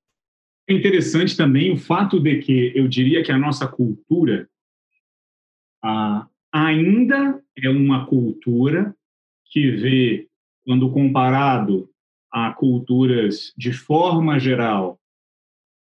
[0.68, 4.50] É interessante também o fato de que eu diria que a nossa cultura
[5.84, 8.96] ah, ainda é uma cultura
[9.46, 10.28] que vê,
[10.66, 11.90] quando comparado
[12.32, 15.00] a culturas de forma geral,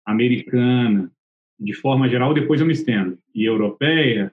[0.05, 1.11] americana,
[1.59, 4.33] de forma geral, depois eu me estendo, e europeia,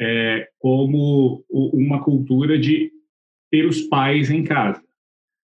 [0.00, 2.92] é, como uma cultura de
[3.50, 4.82] ter os pais em casa.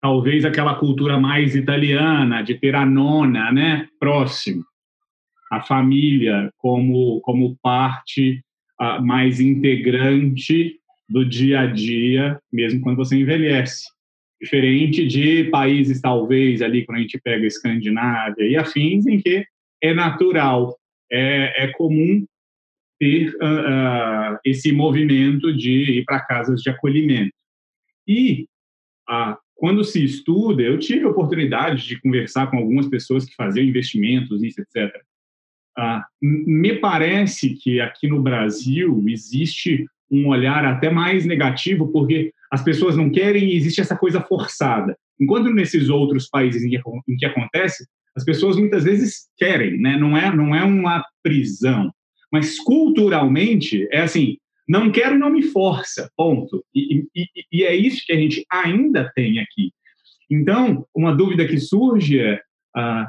[0.04, 4.62] Talvez aquela cultura mais italiana, de ter a nona né, próximo,
[5.50, 8.44] a família como, como parte
[9.00, 10.78] mais integrante
[11.08, 13.86] do dia a dia, mesmo quando você envelhece.
[14.38, 19.46] Diferente de países, talvez, ali, quando a gente pega a Escandinávia e afins, em que
[19.82, 20.76] é natural,
[21.10, 22.26] é, é comum
[23.00, 27.32] ter uh, uh, esse movimento de ir para casas de acolhimento.
[28.06, 28.46] E
[29.08, 33.64] ah, quando se estuda, eu tive a oportunidade de conversar com algumas pessoas que faziam
[33.64, 34.92] investimentos, isso, etc.
[35.76, 42.62] Ah, me parece que aqui no Brasil existe um olhar até mais negativo, porque as
[42.62, 44.96] pessoas não querem e existe essa coisa forçada.
[45.20, 47.86] Enquanto nesses outros países em que, em que acontece,
[48.16, 49.96] as pessoas muitas vezes querem, né?
[49.96, 51.92] não, é, não é uma prisão.
[52.30, 54.36] Mas culturalmente é assim:
[54.68, 56.64] não quero, não me força, ponto.
[56.74, 59.72] E, e, e é isso que a gente ainda tem aqui.
[60.30, 62.40] Então, uma dúvida que surge é:
[62.74, 63.08] ah,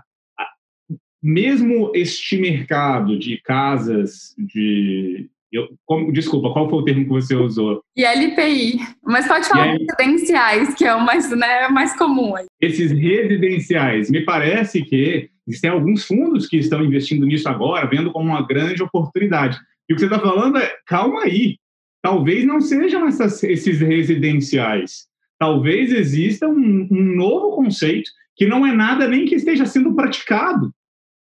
[1.21, 5.29] mesmo este mercado de casas de.
[5.51, 7.81] Eu, como, desculpa, qual foi o termo que você usou?
[7.95, 8.77] E LPI.
[9.03, 12.33] Mas pode falar residenciais, que é o mais, né, mais comum.
[12.59, 18.31] Esses residenciais, me parece que existem alguns fundos que estão investindo nisso agora, vendo como
[18.31, 19.57] uma grande oportunidade.
[19.89, 21.57] E o que você está falando é, calma aí,
[22.01, 25.07] talvez não sejam essas, esses residenciais.
[25.39, 30.73] Talvez exista um, um novo conceito que não é nada nem que esteja sendo praticado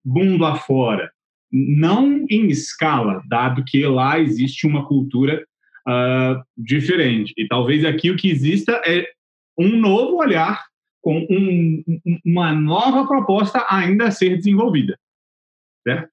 [0.04, 1.10] mundo afora.
[1.50, 5.44] Não em escala, dado que lá existe uma cultura
[5.86, 7.32] uh, diferente.
[7.36, 9.06] E talvez aqui o que exista é
[9.58, 10.64] um novo olhar
[11.00, 11.82] com um,
[12.24, 14.98] uma nova proposta ainda a ser desenvolvida.
[15.86, 16.10] Certo?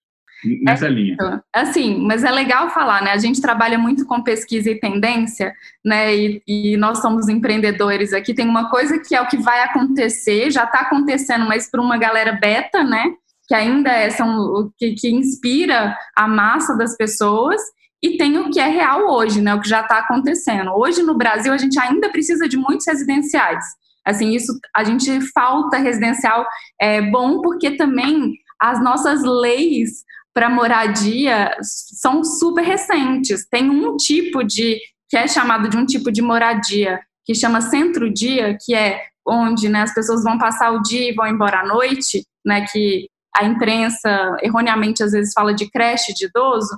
[0.61, 1.17] Nessa é, linha.
[1.53, 3.11] Assim, mas é legal falar, né?
[3.11, 6.15] A gente trabalha muito com pesquisa e tendência, né?
[6.15, 8.33] E, e nós somos empreendedores aqui.
[8.33, 11.97] Tem uma coisa que é o que vai acontecer, já está acontecendo, mas para uma
[11.97, 13.13] galera beta, né?
[13.47, 17.61] Que ainda é, são o que, que inspira a massa das pessoas.
[18.01, 19.55] E tem o que é real hoje, né?
[19.55, 20.71] O que já está acontecendo.
[20.75, 23.63] Hoje no Brasil a gente ainda precisa de muitos residenciais.
[24.05, 26.45] Assim, isso a gente falta residencial
[26.79, 30.03] é bom porque também as nossas leis
[30.35, 33.47] para moradia são super recentes.
[33.49, 34.77] Tem um tipo de
[35.09, 39.81] que é chamado de um tipo de moradia que chama centro-dia, que é onde né,
[39.81, 44.35] as pessoas vão passar o dia e vão embora à noite, né, que a imprensa
[44.43, 46.77] erroneamente às vezes fala de creche de idoso,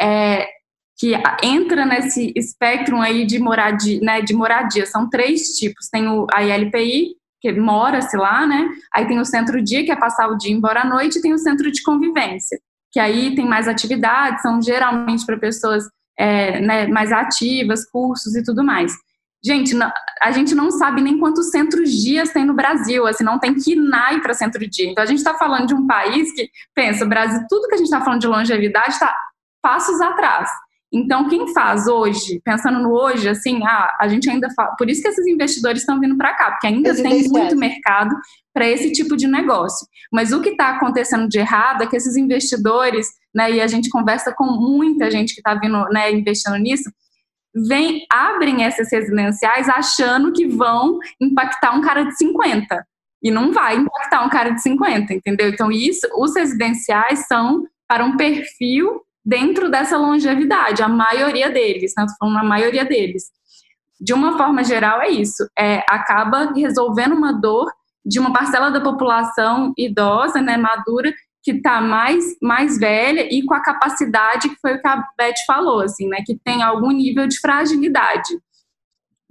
[0.00, 0.48] é,
[0.96, 4.86] que entra nesse espectro aí de moradia, né, de moradia.
[4.86, 5.88] São três tipos.
[5.90, 8.66] Tem o, a ILPI, que mora-se lá, né?
[8.94, 11.38] Aí tem o centro-dia, que é passar o dia embora à noite, e tem o
[11.38, 12.58] centro de convivência
[12.94, 15.84] que aí tem mais atividades, são geralmente para pessoas
[16.16, 18.92] é, né, mais ativas, cursos e tudo mais.
[19.44, 19.76] Gente,
[20.22, 23.52] a gente não sabe nem quantos centros dias tem no Brasil, assim, não tem
[24.12, 24.88] ir para centro dia.
[24.88, 27.86] Então, a gente está falando de um país que, pensa, Brasil, tudo que a gente
[27.86, 29.12] está falando de longevidade está
[29.60, 30.48] passos atrás.
[30.94, 35.02] Então, quem faz hoje, pensando no hoje, assim, ah, a gente ainda fala, por isso
[35.02, 38.14] que esses investidores estão vindo para cá, porque ainda tem muito mercado
[38.52, 39.88] para esse tipo de negócio.
[40.12, 43.90] Mas o que está acontecendo de errado é que esses investidores, né, e a gente
[43.90, 46.88] conversa com muita gente que está vindo, né, investindo nisso,
[47.66, 52.86] vem, abrem esses residenciais achando que vão impactar um cara de 50.
[53.20, 55.48] E não vai impactar um cara de 50, entendeu?
[55.48, 62.04] Então, isso, os residenciais são para um perfil dentro dessa longevidade, a maioria deles, né?
[62.04, 63.24] Estou falando a maioria deles.
[64.00, 65.48] De uma forma geral, é isso.
[65.58, 67.72] É, acaba resolvendo uma dor
[68.04, 71.12] de uma parcela da população idosa, né, madura,
[71.42, 75.44] que está mais, mais velha e com a capacidade que foi o que a Beth
[75.46, 78.38] falou, assim, né, que tem algum nível de fragilidade.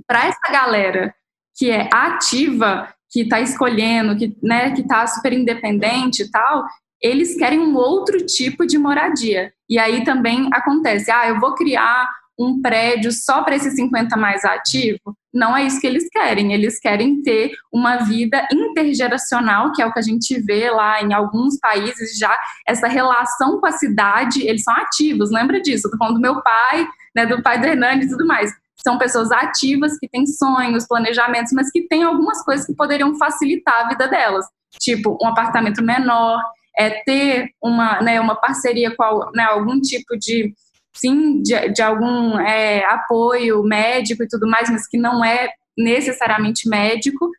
[0.08, 1.14] Para essa galera
[1.56, 6.66] que é ativa, que está escolhendo, que né, que está super independente e tal,
[7.02, 9.54] eles querem um outro tipo de moradia.
[9.74, 12.07] E aí também acontece, ah, eu vou criar
[12.38, 14.99] um prédio só para esses 50 mais ativo.
[15.34, 16.53] Não é isso que eles querem.
[16.53, 21.11] Eles querem ter uma vida intergeracional, que é o que a gente vê lá em
[21.11, 22.38] alguns países já.
[22.67, 25.32] Essa relação com a cidade, eles são ativos.
[25.32, 25.88] Lembra disso?
[25.88, 28.53] Estou falando do meu pai, né, do pai do Hernani e tudo mais.
[28.84, 33.86] São pessoas ativas que têm sonhos, planejamentos, mas que têm algumas coisas que poderiam facilitar
[33.86, 34.45] a vida delas,
[34.80, 36.39] tipo um apartamento menor,
[36.78, 40.53] é ter uma, né, uma parceria com né, algum tipo de
[40.93, 46.69] sim de, de algum é, apoio médico e tudo mais, mas que não é necessariamente
[46.69, 47.30] médico.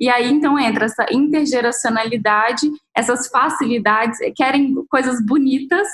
[0.00, 5.86] E aí então entra essa intergeracionalidade, essas facilidades, querem coisas bonitas,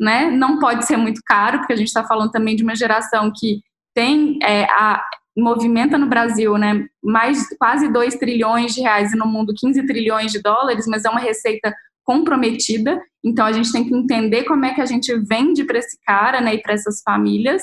[0.00, 0.30] né?
[0.30, 3.60] Não pode ser muito caro, porque a gente está falando também de uma geração que
[3.94, 5.04] tem é, a
[5.36, 10.30] movimenta no Brasil, né, mais quase 2 trilhões de reais e no mundo 15 trilhões
[10.30, 11.74] de dólares, mas é uma receita
[12.04, 13.00] comprometida.
[13.24, 16.40] Então a gente tem que entender como é que a gente vende para esse cara,
[16.40, 17.62] né, e para essas famílias.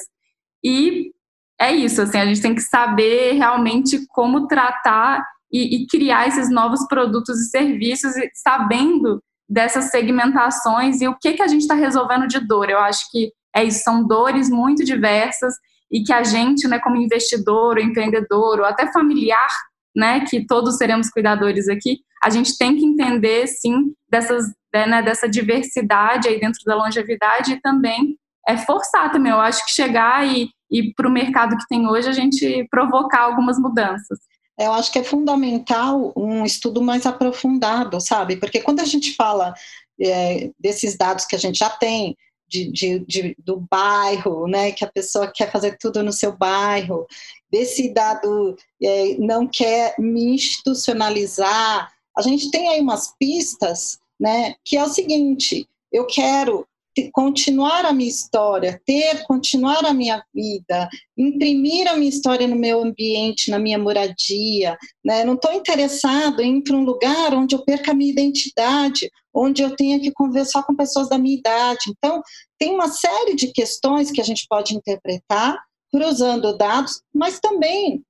[0.64, 1.12] E
[1.60, 6.50] é isso, assim, a gente tem que saber realmente como tratar e, e criar esses
[6.50, 12.28] novos produtos e serviços, sabendo dessas segmentações e o que que a gente está resolvendo
[12.28, 12.70] de dor.
[12.70, 15.54] Eu acho que é isso, são dores muito diversas
[15.92, 19.50] e que a gente, né, como investidor, ou empreendedor, ou até familiar,
[19.96, 25.28] né, que todos seremos cuidadores aqui, a gente tem que entender, sim, dessas, né, dessa
[25.28, 28.18] diversidade aí dentro da longevidade e também
[28.48, 29.32] é forçar também.
[29.32, 33.22] Eu acho que chegar e, e para o mercado que tem hoje, a gente provocar
[33.22, 34.20] algumas mudanças.
[34.58, 38.36] Eu acho que é fundamental um estudo mais aprofundado, sabe?
[38.36, 39.54] Porque quando a gente fala
[40.02, 42.18] é, desses dados que a gente já tem,
[42.50, 47.06] de, de, de, do bairro, né, que a pessoa quer fazer tudo no seu bairro,
[47.52, 51.92] desse dado é, não quer me institucionalizar.
[52.18, 56.68] A gente tem aí umas pistas, né, que é o seguinte: eu quero
[57.14, 62.82] continuar a minha história, ter, continuar a minha vida, imprimir a minha história no meu
[62.84, 65.24] ambiente, na minha moradia, né?
[65.24, 69.62] Não estou interessado em ir para um lugar onde eu perca a minha identidade, onde
[69.62, 71.80] eu tenha que conversar com pessoas da minha idade.
[71.90, 72.22] Então,
[72.58, 75.58] tem uma série de questões que a gente pode interpretar
[75.92, 78.04] cruzando dados, mas também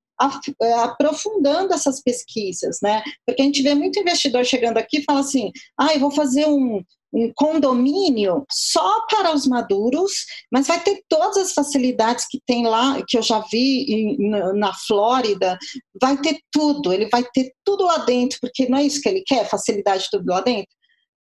[0.61, 3.01] é, aprofundando essas pesquisas, né?
[3.25, 6.45] Porque a gente vê muito investidor chegando aqui e fala assim: ah, eu vou fazer
[6.45, 10.11] um, um condomínio só para os maduros,
[10.51, 14.17] mas vai ter todas as facilidades que tem lá, que eu já vi
[14.55, 15.57] na Flórida,
[16.01, 19.23] vai ter tudo, ele vai ter tudo lá dentro, porque não é isso que ele
[19.25, 20.69] quer, facilidade tudo lá dentro.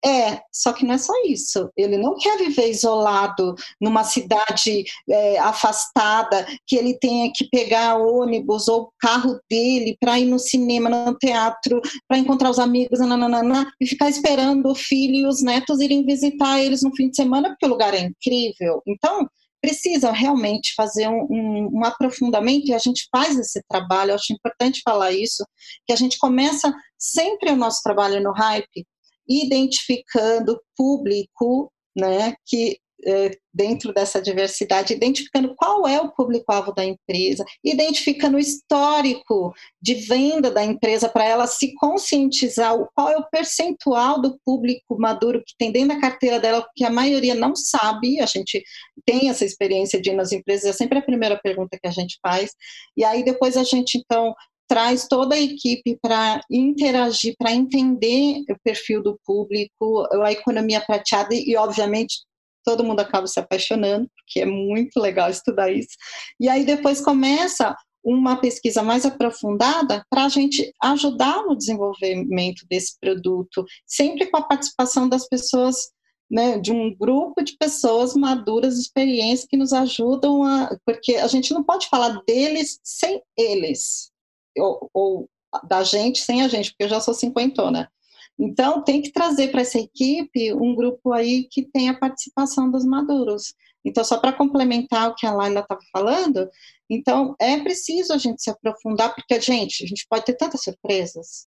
[0.04, 1.70] É, só que não é só isso.
[1.76, 8.66] Ele não quer viver isolado numa cidade é, afastada, que ele tenha que pegar ônibus
[8.68, 13.86] ou carro dele para ir no cinema, no teatro, para encontrar os amigos, nananana, e
[13.86, 17.66] ficar esperando o filho e os netos irem visitar eles no fim de semana, porque
[17.66, 18.82] o lugar é incrível.
[18.86, 19.28] Então,
[19.60, 24.12] precisa realmente fazer um, um, um aprofundamento e a gente faz esse trabalho.
[24.12, 25.44] Eu acho importante falar isso,
[25.86, 28.86] que a gente começa sempre o nosso trabalho no hype
[29.30, 37.44] identificando público, né, que é, dentro dessa diversidade, identificando qual é o público-alvo da empresa,
[37.64, 44.20] identificando o histórico de venda da empresa para ela se conscientizar qual é o percentual
[44.20, 48.26] do público maduro que tem dentro da carteira dela, que a maioria não sabe, a
[48.26, 48.62] gente
[49.04, 52.18] tem essa experiência de ir nas empresas, é sempre a primeira pergunta que a gente
[52.22, 52.52] faz,
[52.96, 54.34] e aí depois a gente então
[54.70, 61.34] traz toda a equipe para interagir, para entender o perfil do público, a economia prateada
[61.34, 62.20] e, obviamente,
[62.64, 65.96] todo mundo acaba se apaixonando, porque é muito legal estudar isso.
[66.38, 72.96] E aí depois começa uma pesquisa mais aprofundada para a gente ajudar no desenvolvimento desse
[73.00, 75.90] produto, sempre com a participação das pessoas,
[76.30, 80.78] né, de um grupo de pessoas maduras, experientes, que nos ajudam a.
[80.86, 84.10] Porque a gente não pode falar deles sem eles
[84.58, 85.30] ou, ou
[85.66, 87.90] da gente sem a gente, porque eu já sou cinquentona.
[88.38, 93.54] Então, tem que trazer para essa equipe um grupo aí que tenha participação dos maduros.
[93.84, 96.48] Então, só para complementar o que a Laila estava falando,
[96.88, 101.46] então é preciso a gente se aprofundar, porque, gente, a gente pode ter tantas surpresas.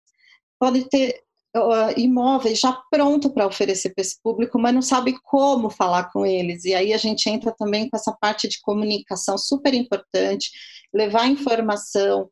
[0.59, 1.23] Pode ter
[1.57, 6.25] uh, imóveis já pronto para oferecer para esse público, mas não sabe como falar com
[6.25, 6.65] eles.
[6.65, 10.51] E aí a gente entra também com essa parte de comunicação super importante,
[10.93, 12.29] levar informação,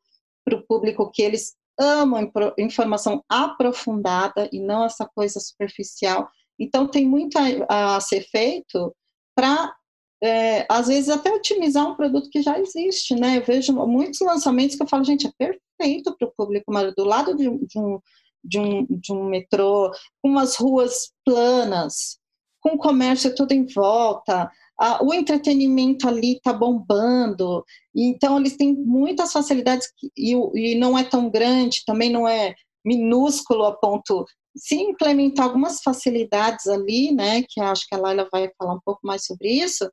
[0.47, 6.31] para o público que eles amam informação aprofundada e não essa coisa superficial.
[6.59, 7.37] Então, tem muito
[7.69, 8.95] a, a ser feito
[9.35, 9.75] para,
[10.23, 13.37] é, às vezes, até otimizar um produto que já existe, né?
[13.37, 17.05] Eu vejo muitos lançamentos que eu falo, gente, é perfeito para o público, mas do
[17.05, 18.01] lado de, de, um,
[18.43, 19.91] de, um, de um metrô,
[20.23, 22.19] com umas ruas planas,
[22.61, 27.65] com comércio tudo em volta, ah, o entretenimento ali está bombando,
[27.95, 32.55] então eles têm muitas facilidades e, e não é tão grande, também não é
[32.85, 34.25] minúsculo a ponto
[34.57, 39.01] se implementar algumas facilidades ali, né, que acho que a Laila vai falar um pouco
[39.05, 39.91] mais sobre isso,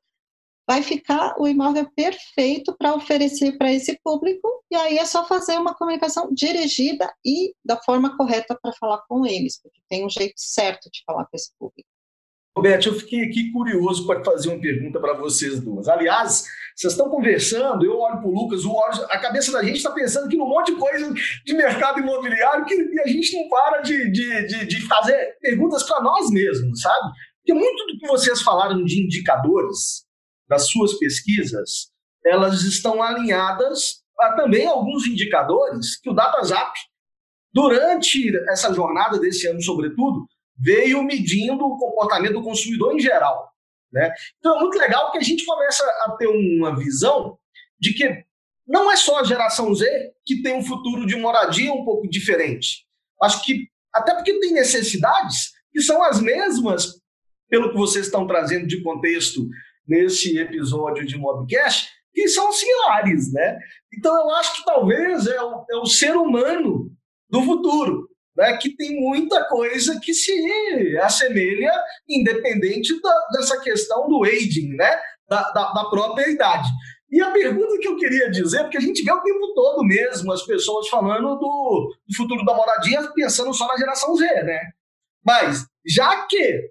[0.66, 5.58] vai ficar o imóvel perfeito para oferecer para esse público, e aí é só fazer
[5.58, 10.34] uma comunicação dirigida e da forma correta para falar com eles, porque tem um jeito
[10.38, 11.88] certo de falar com esse público.
[12.56, 15.88] Roberto, eu fiquei aqui curioso para fazer uma pergunta para vocês duas.
[15.88, 16.44] Aliás,
[16.76, 18.78] vocês estão conversando, eu olho para o Lucas, o
[19.10, 21.12] a cabeça da gente está pensando aqui num monte de coisa
[21.44, 26.00] de mercado imobiliário que a gente não para de, de, de, de fazer perguntas para
[26.00, 27.12] nós mesmos, sabe?
[27.38, 30.04] Porque muito do que vocês falaram de indicadores
[30.48, 31.90] das suas pesquisas,
[32.24, 36.72] elas estão alinhadas a também alguns indicadores que o DataZap,
[37.52, 40.24] durante essa jornada desse ano, sobretudo,
[40.58, 43.50] veio medindo o comportamento do consumidor em geral.
[43.92, 44.12] Né?
[44.38, 47.38] Então é muito legal que a gente começa a ter uma visão
[47.78, 48.24] de que
[48.66, 49.86] não é só a geração Z
[50.24, 52.86] que tem um futuro de moradia um pouco diferente.
[53.22, 57.00] Acho que, até porque tem necessidades que são as mesmas,
[57.48, 59.46] pelo que vocês estão trazendo de contexto
[59.86, 63.58] nesse episódio de Mobcast, que são similares, né?
[63.92, 66.90] Então eu acho que talvez é o, é o ser humano
[67.28, 68.56] do futuro, né?
[68.56, 71.72] Que tem muita coisa que se assemelha,
[72.08, 75.00] independente da, dessa questão do aging, né?
[75.28, 76.68] Da, da, da própria idade.
[77.10, 80.32] E a pergunta que eu queria dizer, porque a gente vê o tempo todo mesmo
[80.32, 84.60] as pessoas falando do, do futuro da moradia pensando só na geração Z, né?
[85.24, 86.70] Mas, já que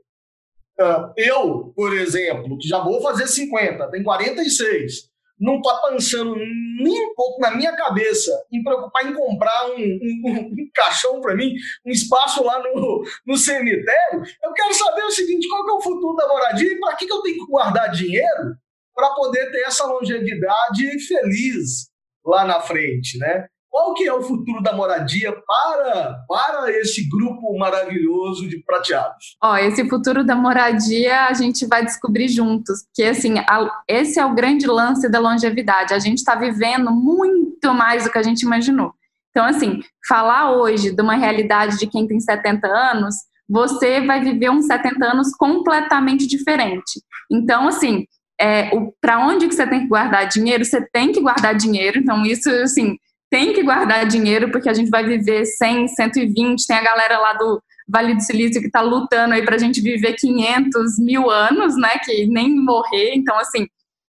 [0.81, 5.09] uh, eu, por exemplo, que já vou fazer 50, tem 46,
[5.39, 10.39] não está pensando nem um pouco na minha cabeça em preocupar em comprar um, um,
[10.51, 11.53] um caixão para mim,
[11.85, 16.15] um espaço lá no, no cemitério, eu quero saber o seguinte: qual é o futuro
[16.15, 18.55] da moradia e para que, que eu tenho que guardar dinheiro
[18.93, 21.89] para poder ter essa longevidade feliz
[22.25, 23.47] lá na frente, né?
[23.73, 29.35] Qual que é o futuro da moradia para, para esse grupo maravilhoso de prateados?
[29.41, 34.25] Ó, esse futuro da moradia a gente vai descobrir juntos, porque assim, a, esse é
[34.27, 35.91] o grande lance da longevidade.
[35.91, 38.93] A gente está vivendo muito mais do que a gente imaginou.
[39.31, 43.15] Então, assim, falar hoje de uma realidade de quem tem 70 anos,
[43.49, 47.01] você vai viver uns 70 anos completamente diferente.
[47.31, 48.05] Então, assim,
[48.39, 48.69] é,
[49.01, 50.63] para onde que você tem que guardar dinheiro?
[50.63, 51.97] Você tem que guardar dinheiro.
[51.97, 52.97] Então, isso, assim,
[53.33, 57.33] tem que guardar dinheiro, porque a gente vai viver 100, 120, tem a galera lá
[57.33, 57.59] do
[57.89, 61.97] Vale do Silício que está lutando aí para a gente viver 500 mil anos, né,
[62.03, 63.65] que nem morrer, então, assim,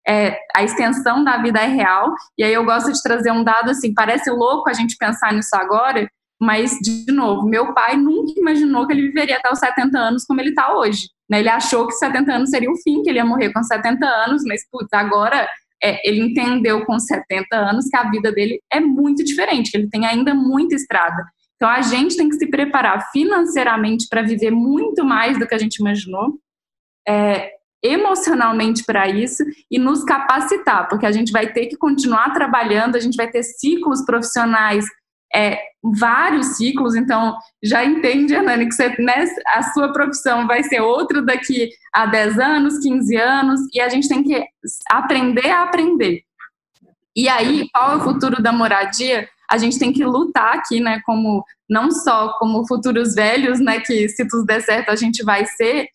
[0.05, 3.69] é, a extensão da vida é real, e aí eu gosto de trazer um dado,
[3.71, 6.05] assim, parece louco a gente pensar nisso agora,
[6.37, 10.41] mas, de novo, meu pai nunca imaginou que ele viveria até os 70 anos como
[10.41, 13.25] ele está hoje, né, ele achou que 70 anos seria o fim, que ele ia
[13.25, 15.47] morrer com 70 anos, mas, putz, agora
[15.83, 19.89] é, ele entendeu com 70 anos que a vida dele é muito diferente, que ele
[19.89, 21.23] tem ainda muita estrada.
[21.55, 25.57] Então a gente tem que se preparar financeiramente para viver muito mais do que a
[25.57, 26.39] gente imaginou,
[27.07, 27.51] é,
[27.83, 32.99] emocionalmente para isso e nos capacitar, porque a gente vai ter que continuar trabalhando, a
[32.99, 34.85] gente vai ter ciclos profissionais
[35.35, 40.79] é, vários ciclos, então já entende, Hernani, que você, né, a sua profissão vai ser
[40.81, 44.45] outra daqui a 10 anos, 15 anos, e a gente tem que
[44.89, 46.21] aprender a aprender.
[47.15, 49.27] E aí, qual é o futuro da moradia?
[49.49, 54.07] A gente tem que lutar aqui, né, como não só como futuros velhos, né, que
[54.09, 55.87] se tudo der certo a gente vai ser,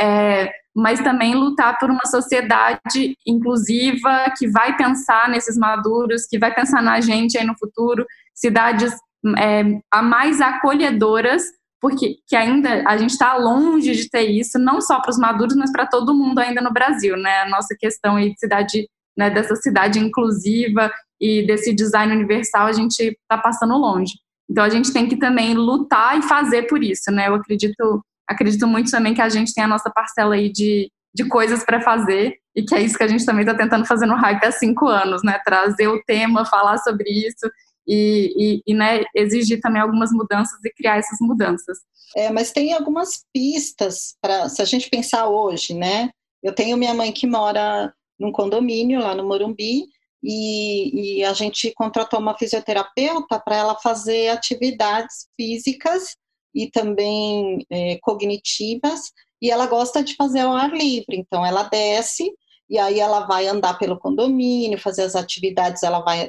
[0.00, 6.54] é, mas também lutar por uma sociedade inclusiva que vai pensar nesses maduros, que vai
[6.54, 8.04] pensar na gente aí no futuro,
[8.34, 8.92] cidades
[9.38, 11.42] é, a mais acolhedoras,
[11.80, 15.56] porque que ainda a gente está longe de ter isso, não só para os maduros,
[15.56, 17.40] mas para todo mundo ainda no Brasil, né?
[17.40, 22.72] A nossa questão aí de cidade, né, dessa cidade inclusiva e desse design universal, a
[22.72, 24.12] gente está passando longe.
[24.50, 27.28] Então a gente tem que também lutar e fazer por isso, né?
[27.28, 31.24] Eu acredito, acredito muito também que a gente tem a nossa parcela aí de, de
[31.28, 34.16] coisas para fazer e que é isso que a gente também está tentando fazer no
[34.16, 35.38] Hype há cinco anos, né?
[35.44, 37.50] Trazer o tema, falar sobre isso
[37.86, 41.78] e, e, e né, exigir também algumas mudanças e criar essas mudanças.
[42.16, 46.10] É, mas tem algumas pistas para, se a gente pensar hoje, né?
[46.42, 49.84] Eu tenho minha mãe que mora num condomínio lá no Morumbi
[50.22, 56.16] e, e a gente contratou uma fisioterapeuta para ela fazer atividades físicas
[56.56, 62.32] e também é, cognitivas e ela gosta de fazer ao ar livre, então ela desce
[62.68, 66.28] e aí ela vai andar pelo condomínio, fazer as atividades, ela vai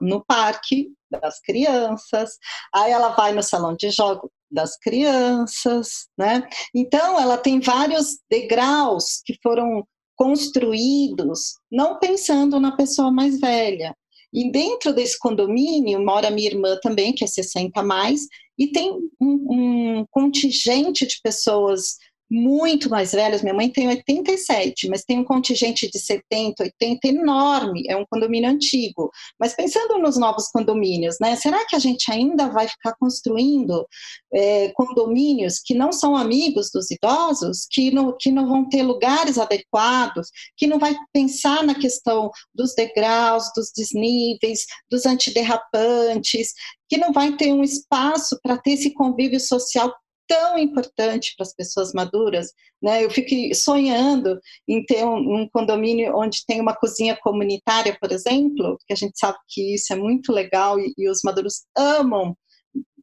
[0.00, 2.38] no parque das crianças,
[2.72, 6.48] aí ela vai no salão de jogo das crianças, né?
[6.74, 13.94] Então ela tem vários degraus que foram construídos não pensando na pessoa mais velha.
[14.32, 18.22] E dentro desse condomínio mora minha irmã também, que é 60 mais,
[18.58, 21.96] e tem um, um contingente de pessoas
[22.30, 23.42] muito mais velhas.
[23.42, 27.84] Minha mãe tem 87, mas tem um contingente de 70, 80 enorme.
[27.88, 29.10] É um condomínio antigo.
[29.38, 31.36] Mas pensando nos novos condomínios, né?
[31.36, 33.86] Será que a gente ainda vai ficar construindo
[34.32, 39.38] é, condomínios que não são amigos dos idosos, que não, que não vão ter lugares
[39.38, 46.52] adequados, que não vai pensar na questão dos degraus, dos desníveis, dos antiderrapantes,
[46.88, 49.92] que não vai ter um espaço para ter esse convívio social
[50.26, 52.52] tão importante para as pessoas maduras,
[52.82, 53.04] né?
[53.04, 58.76] Eu fico sonhando em ter um, um, condomínio onde tem uma cozinha comunitária, por exemplo,
[58.78, 62.36] porque a gente sabe que isso é muito legal e, e os maduros amam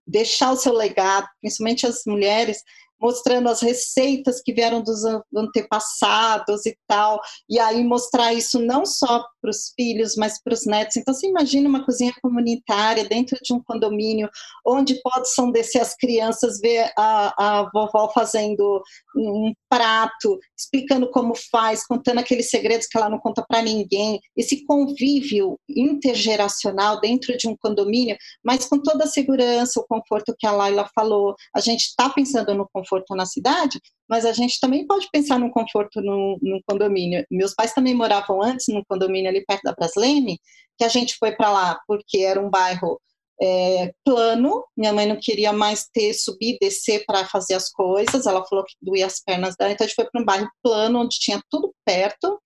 [0.06, 2.58] deixar o seu legado, principalmente as mulheres,
[3.02, 5.04] mostrando as receitas que vieram dos
[5.36, 7.20] antepassados e tal,
[7.50, 10.98] e aí mostrar isso não só para os filhos, mas para os netos.
[10.98, 14.30] Então, você imagina uma cozinha comunitária dentro de um condomínio,
[14.66, 18.82] onde possam descer as crianças, ver a, a vovó fazendo
[19.16, 24.20] um prato, explicando como faz, contando aqueles segredos que ela não conta para ninguém.
[24.38, 30.46] Esse convívio intergeracional dentro de um condomínio, mas com toda a segurança, o conforto que
[30.46, 31.36] a Laila falou.
[31.56, 33.80] A gente está pensando no conforto na cidade,
[34.12, 37.26] mas a gente também pode pensar no conforto no, no condomínio.
[37.32, 40.40] Meus pais também moravam antes no condomínio ali perto da Brasleme,
[40.78, 43.00] que a gente foi para lá porque era um bairro
[43.42, 48.46] é, plano, minha mãe não queria mais ter, subir descer para fazer as coisas, ela
[48.46, 51.18] falou que doía as pernas dela, então a gente foi para um bairro plano, onde
[51.18, 52.40] tinha tudo perto,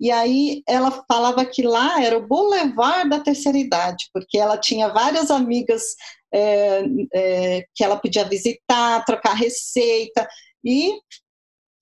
[0.00, 4.88] e aí ela falava que lá era o boulevard da terceira idade, porque ela tinha
[4.88, 5.82] várias amigas
[6.32, 6.82] é,
[7.14, 10.26] é, que ela podia visitar, trocar receita,
[10.64, 10.98] e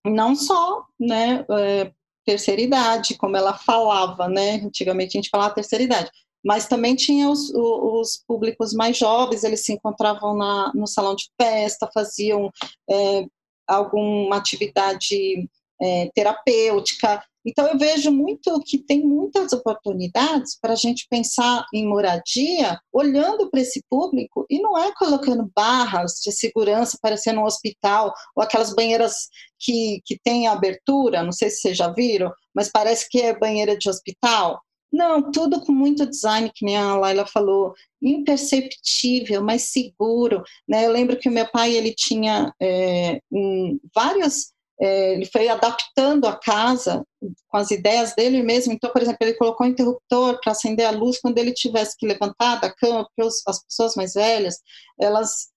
[0.04, 1.92] não só, né, é,
[2.26, 6.10] terceira idade, como ela falava, né, antigamente a gente falava terceira idade,
[6.44, 11.28] mas também tinha os, os, públicos mais jovens, eles se encontravam na, no salão de
[11.40, 12.50] festa, faziam
[12.88, 13.24] é,
[13.66, 15.48] alguma atividade
[15.82, 17.22] é, terapêutica.
[17.46, 23.48] Então, eu vejo muito que tem muitas oportunidades para a gente pensar em moradia, olhando
[23.48, 28.74] para esse público, e não é colocando barras de segurança, parecendo um hospital, ou aquelas
[28.74, 29.28] banheiras
[29.60, 33.78] que, que têm abertura, não sei se vocês já viram, mas parece que é banheira
[33.78, 34.60] de hospital.
[34.92, 40.42] Não, tudo com muito design, que nem a Laila falou, imperceptível, mas seguro.
[40.66, 40.86] Né?
[40.86, 46.26] Eu lembro que o meu pai ele tinha é, um, várias, é, ele foi adaptando
[46.26, 47.04] a casa
[47.48, 48.72] com as ideias dele mesmo.
[48.72, 52.06] Então, por exemplo, ele colocou um interruptor para acender a luz quando ele tivesse que
[52.06, 54.56] levantar da cama, porque as pessoas mais velhas,
[55.00, 55.48] elas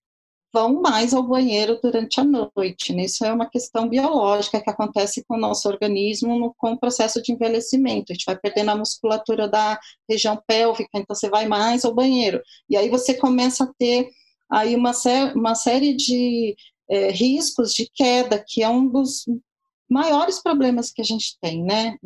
[0.52, 2.94] vão mais ao banheiro durante a noite.
[2.94, 3.06] Né?
[3.06, 7.22] Isso é uma questão biológica que acontece com o nosso organismo no, com o processo
[7.22, 8.12] de envelhecimento.
[8.12, 12.42] A gente vai perdendo a musculatura da região pélvica, então você vai mais ao banheiro.
[12.70, 14.10] E aí você começa a ter
[14.52, 14.92] aí uma,
[15.36, 16.56] uma série de
[16.90, 19.26] é, riscos de queda, que é um dos
[19.90, 21.98] maiores problemas que a gente tem, né?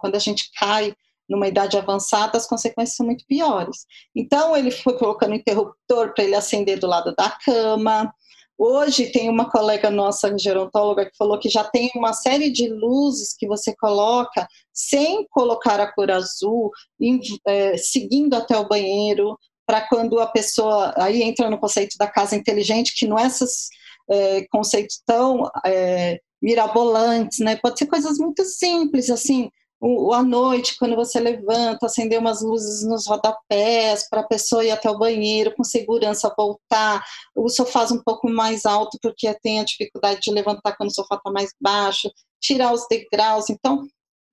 [0.00, 0.94] Quando a gente cai
[1.28, 3.86] numa idade avançada, as consequências são muito piores.
[4.14, 8.12] Então, ele foi colocando interruptor para ele acender do lado da cama.
[8.58, 13.34] Hoje, tem uma colega nossa, gerontóloga, que falou que já tem uma série de luzes
[13.38, 16.70] que você coloca sem colocar a cor azul,
[17.00, 20.92] em, é, seguindo até o banheiro, para quando a pessoa.
[20.96, 23.68] Aí entra no conceito da casa inteligente, que não é esses
[24.10, 25.50] é, conceitos tão.
[25.64, 27.56] É, mirabolantes, né?
[27.56, 29.50] Pode ser coisas muito simples, assim,
[29.80, 34.70] o, à noite, quando você levanta, acender umas luzes nos rodapés para a pessoa ir
[34.70, 37.02] até o banheiro com segurança voltar,
[37.34, 41.14] o sofá um pouco mais alto porque tem a dificuldade de levantar quando o sofá
[41.14, 43.48] está mais baixo, tirar os degraus.
[43.48, 43.86] Então,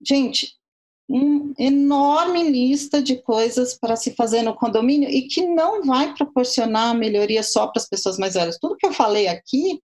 [0.06, 0.54] gente,
[1.10, 6.96] uma enorme lista de coisas para se fazer no condomínio e que não vai proporcionar
[6.96, 8.58] melhoria só para as pessoas mais velhas.
[8.60, 9.80] Tudo que eu falei aqui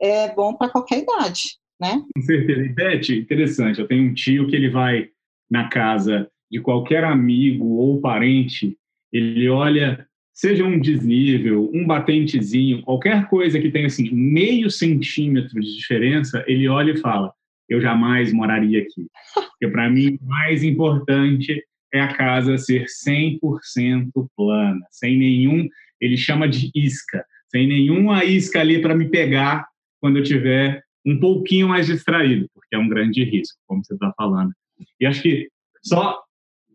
[0.00, 2.02] é bom para qualquer idade né?
[2.16, 2.62] Com certeza.
[2.62, 5.08] E, Beth, interessante, eu tenho um tio que ele vai
[5.50, 8.76] na casa de qualquer amigo ou parente,
[9.12, 15.76] ele olha, seja um desnível, um batentezinho, qualquer coisa que tenha assim, meio centímetro de
[15.76, 17.32] diferença, ele olha e fala,
[17.68, 19.06] eu jamais moraria aqui.
[19.34, 21.62] Porque para mim, o mais importante
[21.92, 25.68] é a casa ser 100% plana, sem nenhum,
[26.00, 29.66] ele chama de isca, sem nenhuma isca ali para me pegar
[30.00, 34.12] quando eu tiver um pouquinho mais distraído, porque é um grande risco, como você está
[34.16, 34.52] falando.
[35.00, 35.48] E acho que
[35.82, 36.20] só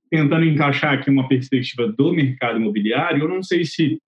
[0.09, 3.99] tentando encaixar aqui uma perspectiva do mercado imobiliário, eu não sei se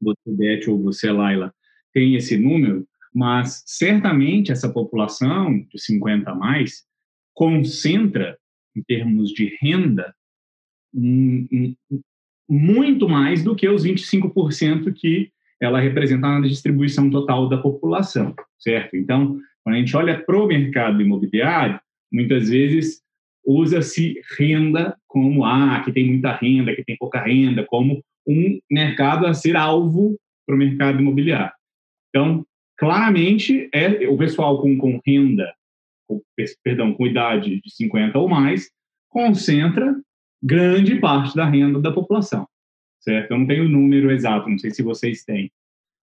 [0.00, 1.52] você, Beth, ou você, Laila,
[1.92, 6.84] tem esse número, mas certamente essa população de 50 a mais
[7.34, 8.38] concentra,
[8.76, 10.14] em termos de renda,
[12.48, 15.30] muito mais do que os 25% que
[15.60, 18.96] ela representa na distribuição total da população, certo?
[18.96, 21.78] Então, quando a gente olha para o mercado imobiliário,
[22.12, 23.02] muitas vezes
[23.44, 29.26] usa-se renda como, ah, que tem muita renda, que tem pouca renda, como um mercado
[29.26, 31.52] a ser alvo para o mercado imobiliário.
[32.08, 32.44] Então,
[32.80, 35.54] claramente, é o pessoal com, com renda,
[36.08, 36.20] com,
[36.64, 38.68] perdão, com idade de 50 ou mais,
[39.08, 39.94] concentra
[40.42, 42.46] grande parte da renda da população
[43.00, 43.32] certo?
[43.32, 45.50] Eu não tenho o número exato, não sei se vocês têm.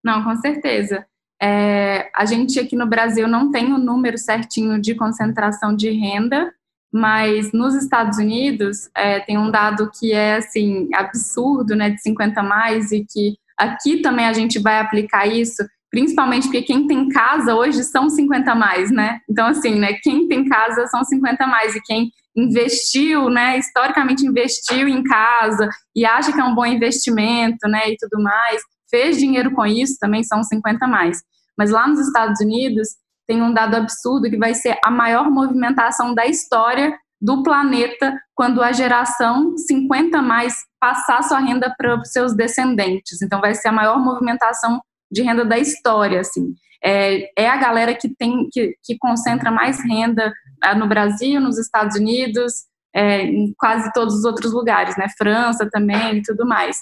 [0.04, 1.06] Não, com certeza.
[1.42, 6.52] É, a gente aqui no Brasil não tem o número certinho de concentração de renda,
[6.92, 12.42] mas nos Estados Unidos é, tem um dado que é assim absurdo, né, de 50
[12.42, 17.56] mais e que aqui também a gente vai aplicar isso, principalmente porque quem tem casa
[17.56, 19.20] hoje são 50 mais, né?
[19.30, 24.88] Então assim, né, quem tem casa são 50 mais e quem investiu, né, historicamente investiu
[24.88, 29.52] em casa e acha que é um bom investimento, né, e tudo mais, fez dinheiro
[29.52, 31.20] com isso, também são 50 mais.
[31.58, 32.90] Mas lá nos Estados Unidos
[33.28, 38.62] tem um dado absurdo que vai ser a maior movimentação da história do planeta quando
[38.62, 43.22] a geração 50 mais passar sua renda para os seus descendentes.
[43.22, 44.80] Então vai ser a maior movimentação
[45.12, 46.54] de renda da história, assim.
[46.84, 50.32] É, é a galera que tem que, que concentra mais renda
[50.62, 52.54] ah, no Brasil, nos Estados Unidos,
[52.94, 55.08] é, em quase todos os outros lugares, né?
[55.18, 56.78] França também e tudo mais.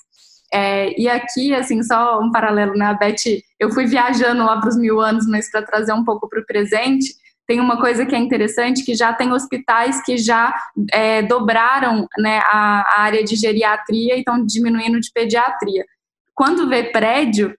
[0.53, 2.85] É, e aqui, assim, só um paralelo, né?
[2.85, 6.29] A Beth, eu fui viajando lá para os mil anos, mas para trazer um pouco
[6.29, 7.13] para o presente,
[7.47, 10.53] tem uma coisa que é interessante, que já tem hospitais que já
[10.91, 15.85] é, dobraram né, a, a, área de geriatria e estão diminuindo de pediatria.
[16.33, 17.55] Quando vê prédio,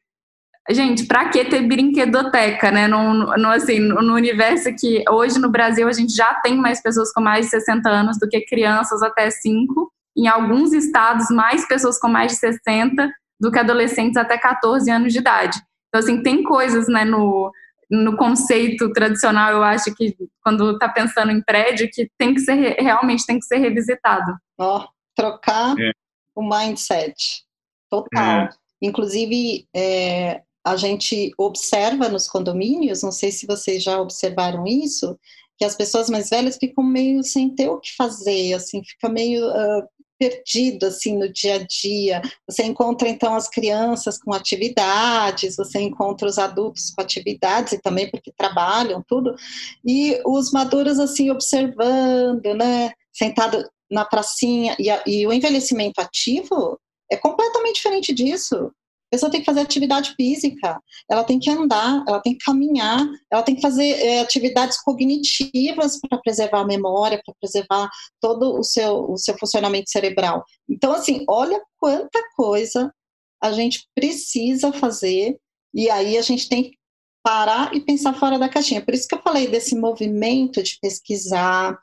[0.70, 2.88] gente, para que ter brinquedoteca, né?
[2.88, 7.12] No, no, assim, no universo que hoje no Brasil a gente já tem mais pessoas
[7.12, 9.92] com mais de 60 anos do que crianças até 5.
[10.16, 15.12] Em alguns estados, mais pessoas com mais de 60 do que adolescentes até 14 anos
[15.12, 15.58] de idade.
[15.88, 17.52] Então, assim, tem coisas, né, no,
[17.90, 22.76] no conceito tradicional, eu acho que quando está pensando em prédio, que tem que ser
[22.80, 24.36] realmente tem que ser revisitado.
[24.58, 25.90] Ó, oh, trocar é.
[26.34, 27.44] o mindset
[27.90, 28.42] total.
[28.42, 28.48] É.
[28.82, 35.16] Inclusive, é, a gente observa nos condomínios, não sei se vocês já observaram isso,
[35.56, 39.46] que as pessoas mais velhas ficam meio sem ter o que fazer, assim, fica meio
[39.46, 39.86] uh,
[40.18, 42.20] perdido assim no dia a dia.
[42.50, 48.10] Você encontra então as crianças com atividades, você encontra os adultos com atividades e também
[48.10, 49.36] porque trabalham tudo,
[49.84, 56.76] e os maduros assim observando, né, sentado na pracinha e, a, e o envelhecimento ativo
[57.08, 58.72] é completamente diferente disso.
[59.06, 63.06] A pessoa tem que fazer atividade física, ela tem que andar, ela tem que caminhar,
[63.30, 67.88] ela tem que fazer é, atividades cognitivas para preservar a memória, para preservar
[68.20, 70.44] todo o seu, o seu funcionamento cerebral.
[70.68, 72.92] Então, assim, olha quanta coisa
[73.40, 75.38] a gente precisa fazer,
[75.72, 76.76] e aí a gente tem que
[77.22, 78.84] parar e pensar fora da caixinha.
[78.84, 81.76] Por isso que eu falei desse movimento de pesquisar,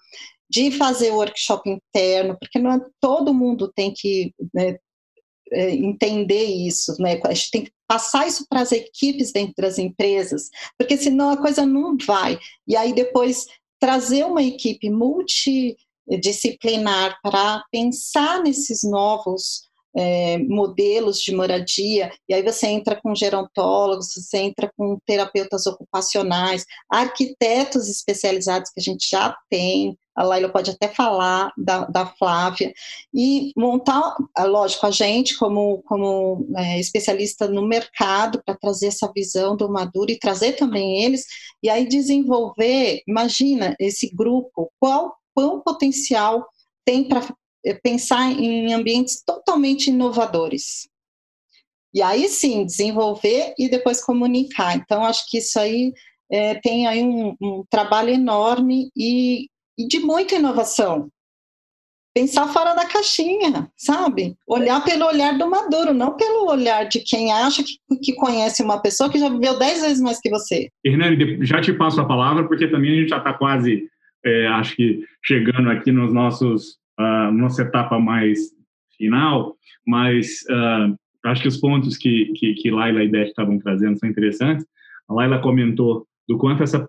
[0.49, 4.78] de fazer workshop interno, porque não é, todo mundo tem que né,
[5.54, 7.20] entender isso, né?
[7.24, 11.38] A gente tem que passar isso para as equipes dentro das empresas, porque senão a
[11.38, 12.39] coisa não vai.
[12.68, 13.45] E aí depois
[13.80, 22.66] trazer uma equipe multidisciplinar para pensar nesses novos é, modelos de moradia, e aí você
[22.68, 29.95] entra com gerontólogos, você entra com terapeutas ocupacionais, arquitetos especializados que a gente já tem,
[30.16, 32.74] a Laila pode até falar da, da Flávia,
[33.14, 39.55] e montar, lógico, a gente como, como é, especialista no mercado para trazer essa visão
[39.55, 41.26] do Maduro e trazer também eles,
[41.61, 46.45] e aí desenvolver, imagina esse grupo, qual, qual potencial
[46.86, 47.28] tem para
[47.66, 50.88] é, pensar em ambientes totalmente inovadores.
[51.93, 54.76] E aí sim, desenvolver e depois comunicar.
[54.76, 55.93] Então, acho que isso aí
[56.32, 59.47] é, tem aí um, um trabalho enorme e,
[59.78, 61.09] e de muita inovação.
[62.15, 64.36] Pensar fora da caixinha, sabe?
[64.47, 68.80] Olhar pelo olhar do maduro, não pelo olhar de quem acha que, que conhece uma
[68.80, 70.69] pessoa que já viveu dez vezes mais que você.
[70.86, 73.89] Hernani, já te passo a palavra, porque também a gente já está quase,
[74.24, 78.39] é, acho que, chegando aqui nos nossos, uh, nossa etapa mais
[78.95, 79.55] final,
[79.88, 80.95] mas uh,
[81.26, 84.65] acho que os pontos que, que, que Laila e Beth estavam trazendo são interessantes.
[85.09, 86.88] A Laila comentou do quanto essa,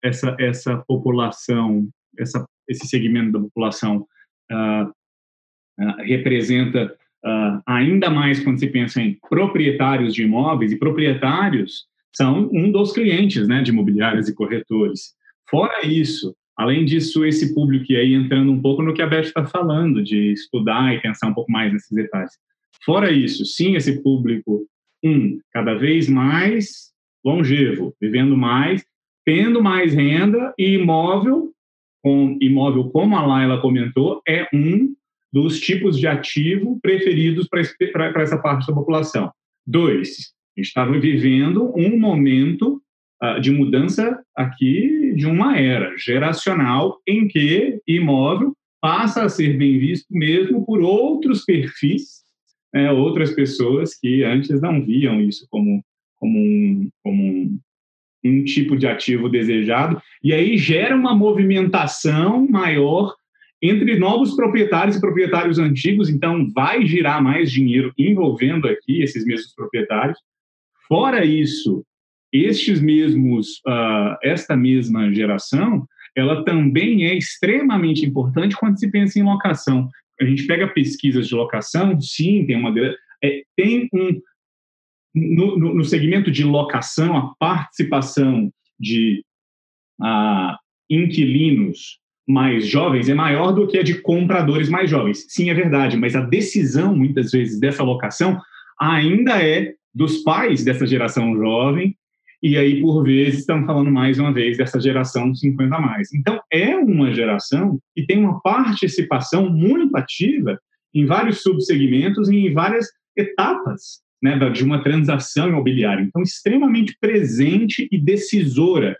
[0.00, 1.88] essa, essa população
[2.18, 4.06] essa, esse segmento da população
[4.50, 4.88] uh,
[5.80, 6.94] uh, representa
[7.24, 12.92] uh, ainda mais quando se pensa em proprietários de imóveis, e proprietários são um dos
[12.92, 15.14] clientes né, de imobiliárias e corretores.
[15.50, 19.44] Fora isso, além disso, esse público, aí entrando um pouco no que a Beth está
[19.44, 22.32] falando, de estudar e pensar um pouco mais nesses detalhes.
[22.84, 24.66] Fora isso, sim, esse público,
[25.04, 26.92] um, cada vez mais
[27.24, 28.84] longevo, vivendo mais,
[29.24, 31.53] tendo mais renda e imóvel
[32.04, 34.94] com imóvel, como a Laila comentou, é um
[35.32, 39.32] dos tipos de ativo preferidos para essa parte da população.
[39.66, 42.78] Dois, a gente estava vivendo um momento
[43.22, 48.52] uh, de mudança aqui de uma era geracional em que imóvel
[48.82, 52.22] passa a ser bem visto mesmo por outros perfis,
[52.72, 55.82] né, outras pessoas que antes não viam isso como,
[56.16, 57.58] como, um, como um,
[58.24, 63.14] um tipo de ativo desejado, e aí gera uma movimentação maior
[63.62, 69.54] entre novos proprietários e proprietários antigos, então vai girar mais dinheiro envolvendo aqui esses mesmos
[69.54, 70.18] proprietários.
[70.86, 71.84] Fora isso,
[72.32, 79.22] estes mesmos, uh, esta mesma geração, ela também é extremamente importante quando se pensa em
[79.22, 79.88] locação.
[80.20, 82.72] A gente pega pesquisas de locação, sim, tem uma
[83.22, 84.20] é, tem um
[85.14, 89.24] no, no, segmento de locação a participação de
[90.00, 90.58] ah,
[90.90, 95.26] inquilinos mais jovens é maior do que a de compradores mais jovens.
[95.28, 98.40] Sim, é verdade, mas a decisão muitas vezes dessa locação
[98.80, 101.96] ainda é dos pais dessa geração jovem
[102.44, 106.12] e aí, por vezes, estamos falando mais uma vez dessa geração 50 a mais.
[106.12, 110.60] Então, é uma geração que tem uma participação muito ativa
[110.92, 112.86] em vários subsegmentos e em várias
[113.16, 116.02] etapas né, de uma transação imobiliária.
[116.02, 118.96] Então, extremamente presente e decisora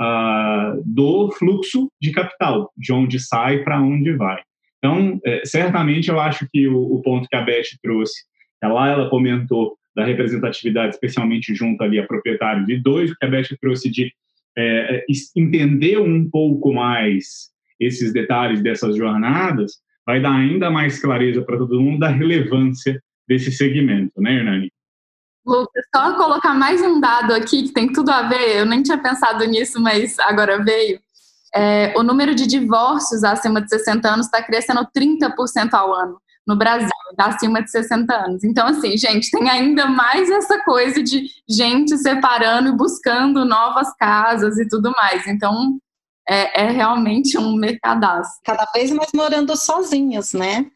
[0.00, 4.40] uh, do fluxo de capital, de onde sai para onde vai.
[4.78, 8.22] Então, é, certamente, eu acho que o, o ponto que a Beth trouxe,
[8.62, 13.28] lá ela comentou da representatividade, especialmente junto ali a proprietários, e dois, o que a
[13.28, 14.12] Beth trouxe de
[14.56, 15.04] é
[15.36, 19.72] entender um pouco mais esses detalhes dessas jornadas,
[20.06, 24.72] vai dar ainda mais clareza para todo mundo da relevância desse segmento, né, Hernani?
[25.46, 28.98] Lucas, só colocar mais um dado aqui que tem tudo a ver, eu nem tinha
[28.98, 31.00] pensado nisso, mas agora veio.
[31.54, 36.56] É, o número de divórcios acima de 60 anos está crescendo 30% ao ano no
[36.56, 38.44] Brasil, acima de 60 anos.
[38.44, 44.58] Então, assim, gente, tem ainda mais essa coisa de gente separando e buscando novas casas
[44.58, 45.26] e tudo mais.
[45.26, 45.78] Então,
[46.28, 48.30] é, é realmente um mercadaço.
[48.44, 50.66] Cada vez mais morando sozinhos, né?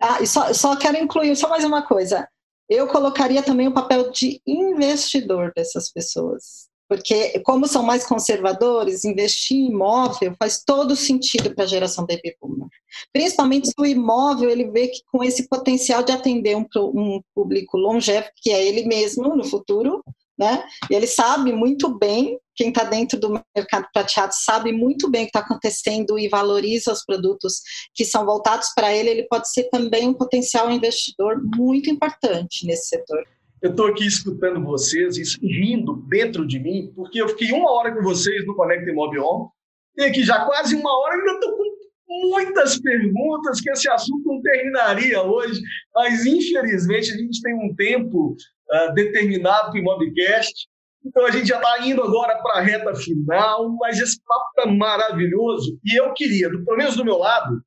[0.00, 2.28] Ah, e só, só quero incluir só mais uma coisa.
[2.68, 6.68] Eu colocaria também o papel de investidor dessas pessoas.
[6.88, 12.36] Porque, como são mais conservadores, investir em imóvel faz todo sentido para a geração baby
[12.40, 12.68] boomer.
[13.12, 17.78] Principalmente se o imóvel ele vê que com esse potencial de atender um, um público
[17.78, 20.04] longevo, que é ele mesmo no futuro,
[20.38, 20.64] né?
[20.90, 25.24] E ele sabe muito bem, quem está dentro do mercado prateado sabe muito bem o
[25.24, 27.60] que está acontecendo e valoriza os produtos
[27.94, 32.88] que são voltados para ele, ele pode ser também um potencial investidor muito importante nesse
[32.88, 33.24] setor.
[33.62, 37.94] Eu estou aqui escutando vocês e rindo dentro de mim, porque eu fiquei uma hora
[37.94, 39.48] com vocês no Conecta Imobion,
[39.96, 41.64] e aqui já quase uma hora, ainda estou com
[42.08, 45.60] muitas perguntas que esse assunto não terminaria hoje,
[45.94, 48.36] mas infelizmente a gente tem um tempo
[48.72, 50.68] uh, determinado para o Imobcast,
[51.04, 54.70] então a gente já está indo agora para a reta final, mas esse papo está
[54.72, 57.60] maravilhoso e eu queria, pelo menos do meu lado,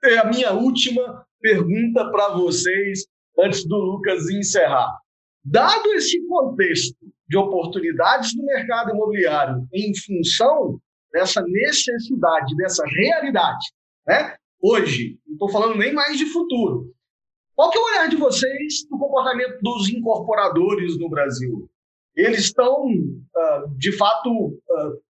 [0.00, 3.06] ter a minha última pergunta para vocês
[3.38, 4.92] antes do Lucas encerrar.
[5.44, 6.96] Dado esse contexto
[7.28, 10.80] de oportunidades do mercado imobiliário em função
[11.12, 13.66] dessa necessidade, dessa realidade,
[14.06, 14.36] né?
[14.62, 16.92] hoje, não estou falando nem mais de futuro,
[17.60, 21.68] qual que é o olhar de vocês do comportamento dos incorporadores no Brasil?
[22.16, 25.02] Eles estão, uh, de fato, uh,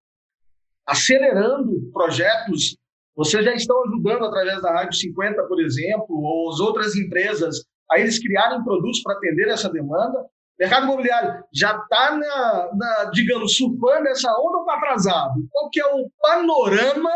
[0.87, 2.77] acelerando projetos.
[3.17, 8.01] Vocês já estão ajudando através da Rádio 50, por exemplo, ou as outras empresas a
[8.01, 10.19] eles criarem produtos para atender essa demanda.
[10.21, 10.27] O
[10.59, 15.35] mercado imobiliário já está, na, na, digamos, surfando essa onda ou está atrasado?
[15.51, 17.11] Qual que é o panorama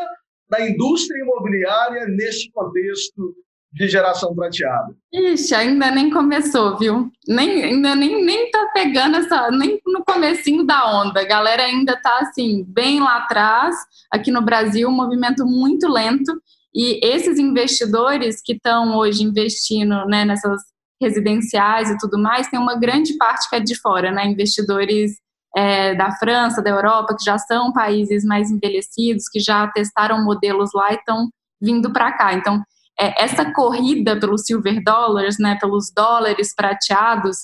[0.48, 3.34] da indústria imobiliária nesse contexto
[3.74, 4.94] de geração prateada?
[5.12, 7.10] Ixi, ainda nem começou, viu?
[7.26, 11.20] Nem, ainda nem, nem tá pegando essa, nem no comecinho da onda.
[11.20, 13.74] A galera ainda tá assim, bem lá atrás.
[14.12, 16.32] Aqui no Brasil, um movimento muito lento.
[16.72, 20.60] E esses investidores que estão hoje investindo né, nessas
[21.00, 24.24] residenciais e tudo mais, tem uma grande parte que é de fora, né?
[24.26, 25.18] Investidores
[25.56, 30.70] é, da França, da Europa, que já são países mais envelhecidos, que já testaram modelos
[30.74, 31.28] lá e estão
[31.60, 32.34] vindo para cá.
[32.34, 32.62] Então,
[32.98, 37.38] é, essa corrida pelos silver dollars, né, pelos dólares prateados,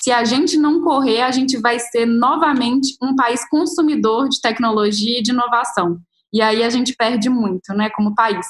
[0.00, 5.20] se a gente não correr, a gente vai ser novamente um país consumidor de tecnologia
[5.20, 5.98] e de inovação.
[6.32, 8.46] E aí a gente perde muito, né, como país.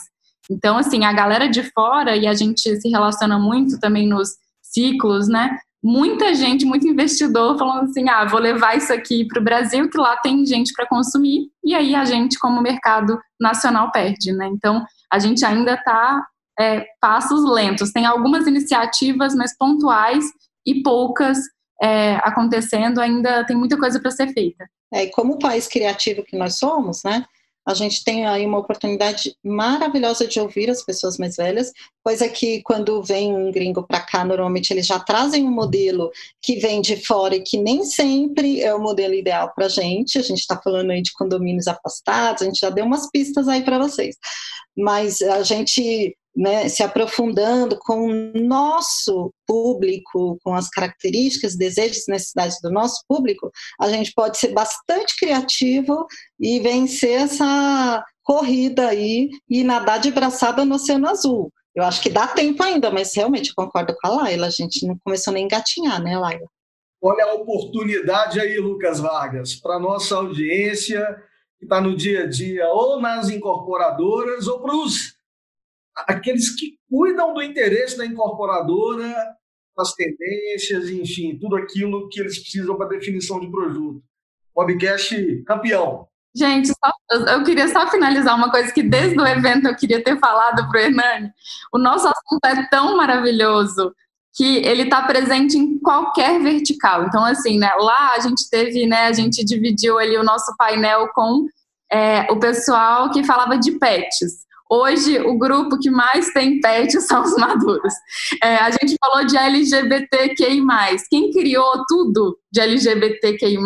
[0.50, 4.30] Então, assim, a galera de fora, e a gente se relaciona muito também nos
[4.60, 5.56] ciclos, né?
[5.84, 9.98] Muita gente, muito investidor falando assim: ah, vou levar isso aqui para o Brasil, que
[9.98, 14.46] lá tem gente para consumir, e aí a gente, como mercado nacional, perde, né?
[14.46, 14.82] Então,
[15.12, 16.26] a gente ainda está
[16.58, 17.92] é, passos lentos.
[17.92, 20.24] Tem algumas iniciativas, mas pontuais
[20.66, 21.36] e poucas
[21.82, 24.64] é, acontecendo, ainda tem muita coisa para ser feita.
[24.90, 27.26] É, e como país criativo que nós somos, né?
[27.66, 32.62] A gente tem aí uma oportunidade maravilhosa de ouvir as pessoas mais velhas, coisa que
[32.62, 36.10] quando vem um gringo para cá, normalmente eles já trazem um modelo
[36.42, 40.18] que vem de fora e que nem sempre é o modelo ideal para a gente.
[40.18, 43.62] A gente está falando aí de condomínios afastados, a gente já deu umas pistas aí
[43.64, 44.16] para vocês.
[44.76, 52.10] Mas a gente né, se aprofundando com o nosso público, com as características, desejos e
[52.10, 56.06] necessidades do nosso público, a gente pode ser bastante criativo
[56.40, 61.52] e vencer essa corrida aí e nadar de braçada no Oceano Azul.
[61.74, 64.86] Eu acho que dá tempo ainda, mas realmente eu concordo com a Laila, a gente
[64.86, 66.46] não começou nem a engatinhar, né, Laila?
[67.02, 71.04] Olha a oportunidade aí, Lucas Vargas, para nossa audiência
[71.58, 75.14] que está no dia a dia, ou nas incorporadoras, ou para os
[75.96, 79.14] aqueles que cuidam do interesse da incorporadora,
[79.76, 84.02] das tendências, enfim, tudo aquilo que eles precisam para definição de produto.
[84.56, 86.06] Webcast campeão.
[86.36, 90.18] Gente, só, eu queria só finalizar uma coisa que desde o evento eu queria ter
[90.18, 91.30] falado para o Hernani.
[91.72, 93.92] O nosso assunto é tão maravilhoso
[94.36, 97.04] que ele está presente em qualquer vertical.
[97.04, 101.08] Então, assim, né, lá a gente teve, né, a gente dividiu ali o nosso painel
[101.14, 101.46] com
[101.90, 104.44] é, o pessoal que falava de pets.
[104.70, 107.92] Hoje, o grupo que mais tem pet são os maduros.
[108.42, 110.62] É, a gente falou de LGBTQI.
[111.10, 113.58] Quem criou tudo de LGBTQI,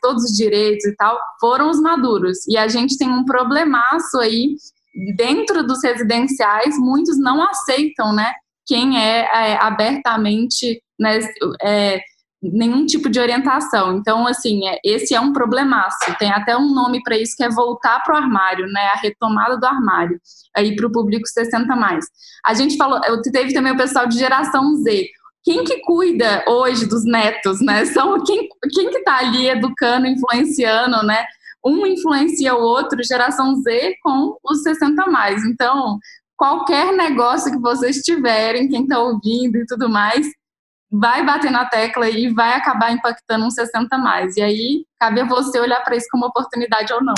[0.00, 2.46] todos os direitos e tal, foram os maduros.
[2.48, 4.56] E a gente tem um problemaço aí
[5.16, 8.32] dentro dos residenciais, muitos não aceitam, né?
[8.66, 11.18] Quem é, é abertamente né,
[11.62, 12.00] é,
[12.42, 13.96] nenhum tipo de orientação.
[13.96, 15.96] Então, assim, é, esse é um problemaço.
[16.18, 18.88] Tem até um nome para isso que é voltar para o armário, né?
[18.94, 20.20] A retomada do armário,
[20.56, 22.04] aí para o público 60 mais.
[22.44, 25.08] A gente falou, teve também o pessoal de geração Z.
[25.44, 27.84] Quem que cuida hoje dos netos, né?
[27.92, 31.24] São quem, quem que está ali educando, influenciando, né?
[31.64, 35.44] Um influencia o outro, geração Z com os 60 mais.
[35.44, 35.98] Então,
[36.36, 40.26] qualquer negócio que vocês tiverem, quem está ouvindo e tudo mais,
[40.92, 44.36] vai bater na tecla e vai acabar impactando um 60 mais.
[44.36, 47.14] E aí cabe a você olhar para isso como oportunidade ou não.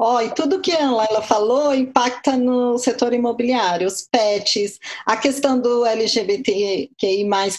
[0.00, 5.60] Oh, e tudo que a Laila falou impacta no setor imobiliário, os PETs, a questão
[5.60, 6.88] do LGBTQI,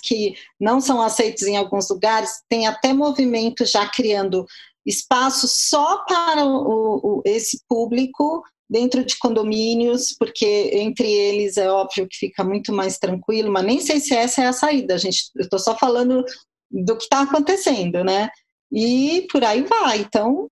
[0.01, 4.45] que não são aceitos em alguns lugares, tem até movimento já criando
[4.85, 12.07] espaços só para o, o, esse público dentro de condomínios, porque entre eles é óbvio
[12.07, 15.31] que fica muito mais tranquilo, mas nem sei se essa é a saída, gente.
[15.35, 16.23] Eu estou só falando
[16.69, 18.29] do que está acontecendo, né?
[18.71, 19.99] E por aí vai.
[20.01, 20.47] Então,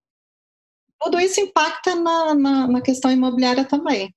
[0.99, 4.11] tudo isso impacta na, na, na questão imobiliária também.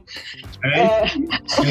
[0.63, 1.03] É, é...
[1.03, 1.07] é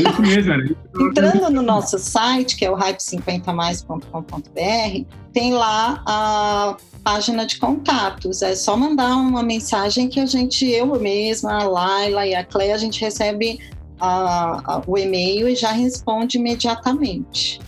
[0.01, 0.77] isso mesmo.
[0.99, 5.05] Entrando no nosso site, que é o hype50mais.com.br,
[5.39, 8.43] tem lá a página de contatos.
[8.43, 12.75] É só mandar uma mensagem que a gente, eu mesma, a Laila e a Cleia,
[12.75, 13.61] a gente recebe
[14.01, 17.61] a, a, o e-mail e já responde imediatamente.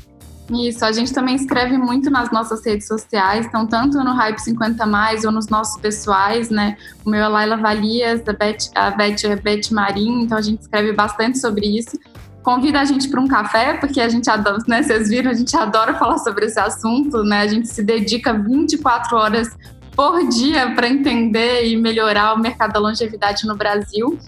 [0.51, 4.85] Isso, a gente também escreve muito nas nossas redes sociais, então tanto no Hype 50
[4.85, 6.77] Mais ou nos nossos pessoais, né?
[7.05, 10.62] O meu é Laila Valias, a Beth, a Beth é Beth Marim, então a gente
[10.62, 11.97] escreve bastante sobre isso
[12.43, 14.82] convida a gente para um café, porque a gente adora, né?
[14.82, 17.43] Vocês viram, a gente adora falar sobre esse assunto, né?
[17.43, 19.57] A gente se dedica 24 horas
[19.95, 24.18] por dia para entender e melhorar o mercado da longevidade no Brasil.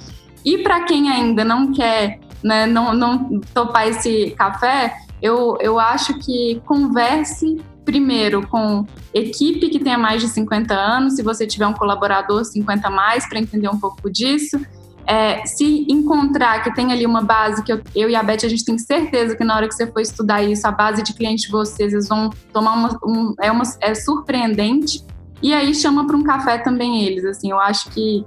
[0.44, 6.18] E para quem ainda não quer, né, não, não topar esse café, eu, eu acho
[6.18, 8.84] que converse primeiro com
[9.14, 13.38] equipe que tenha mais de 50 anos, se você tiver um colaborador 50 mais, para
[13.38, 14.60] entender um pouco disso
[15.06, 18.48] é, se encontrar que tem ali uma base que eu, eu, e a Beth, a
[18.48, 21.46] gente tem certeza que na hora que você for estudar isso, a base de clientes
[21.46, 22.98] de vocês, eles vão tomar uma.
[23.04, 25.04] Um, é, uma é surpreendente.
[25.42, 27.24] E aí chama para um café também eles.
[27.24, 28.24] Assim, eu acho que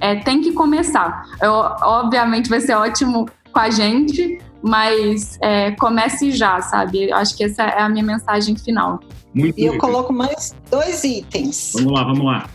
[0.00, 1.24] é, tem que começar.
[1.40, 7.08] Eu, obviamente vai ser ótimo com a gente, mas é, comece já, sabe?
[7.08, 9.00] Eu acho que essa é a minha mensagem final.
[9.32, 11.72] Muito e eu coloco mais dois itens.
[11.74, 12.46] Vamos lá, vamos lá.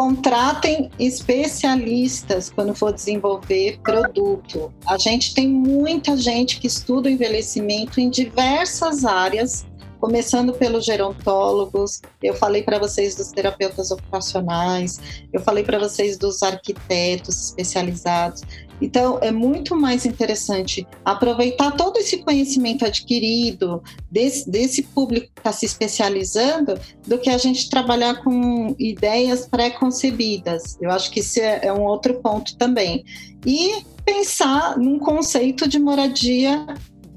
[0.00, 4.72] Contratem especialistas quando for desenvolver produto.
[4.86, 9.66] A gente tem muita gente que estuda o envelhecimento em diversas áreas,
[10.00, 12.00] começando pelos gerontólogos.
[12.22, 14.98] Eu falei para vocês dos terapeutas ocupacionais,
[15.34, 18.40] eu falei para vocês dos arquitetos especializados.
[18.80, 25.52] Então, é muito mais interessante aproveitar todo esse conhecimento adquirido desse, desse público que está
[25.52, 30.78] se especializando do que a gente trabalhar com ideias pré-concebidas.
[30.80, 33.04] Eu acho que esse é, é um outro ponto também.
[33.44, 36.66] E pensar num conceito de moradia,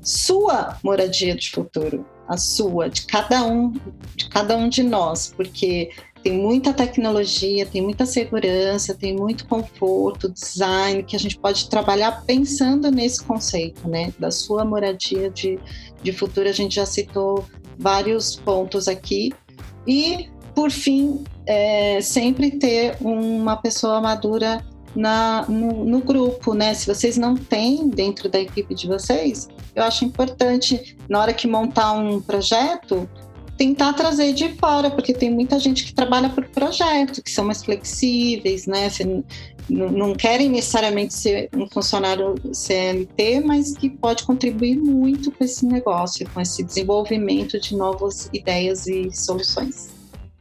[0.02, 2.06] sua moradia de futuro.
[2.26, 3.74] a sua, de cada um,
[4.16, 5.90] de cada um de nós, porque
[6.24, 12.24] tem muita tecnologia, tem muita segurança, tem muito conforto, design, que a gente pode trabalhar
[12.26, 14.14] pensando nesse conceito, né?
[14.18, 15.60] Da sua moradia de,
[16.02, 17.46] de futuro, a gente já citou
[17.78, 19.34] vários pontos aqui.
[19.86, 26.74] E, por fim, é, sempre ter uma pessoa madura na, no, no, grupo, né?
[26.74, 31.48] Se vocês não têm dentro da equipe de vocês, eu acho importante, na hora que
[31.48, 33.10] montar um projeto,
[33.58, 37.64] tentar trazer de fora, porque tem muita gente que trabalha por projeto, que são mais
[37.64, 38.88] flexíveis, né?
[39.70, 46.28] Não querem necessariamente ser um funcionário CLT, mas que pode contribuir muito com esse negócio,
[46.34, 49.94] com esse desenvolvimento de novas ideias e soluções.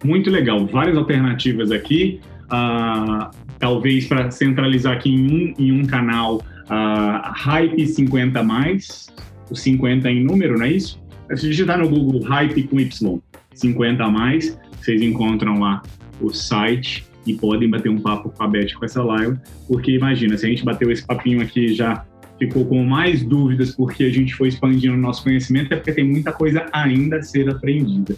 [0.04, 2.20] Muito legal, várias alternativas aqui.
[2.46, 9.06] Uh, talvez para centralizar aqui em um, em um canal, uh, Hype 50 mais,
[9.50, 11.01] o 50 em número, não é isso?
[11.34, 13.20] Se digitar no Google Hype com Y,
[13.54, 15.82] 50 a mais, vocês encontram lá
[16.20, 20.36] o site e podem bater um papo com a Beth com essa live, porque imagina,
[20.36, 22.04] se a gente bateu esse papinho aqui já
[22.38, 26.04] ficou com mais dúvidas porque a gente foi expandindo o nosso conhecimento, é porque tem
[26.04, 28.16] muita coisa ainda a ser aprendida.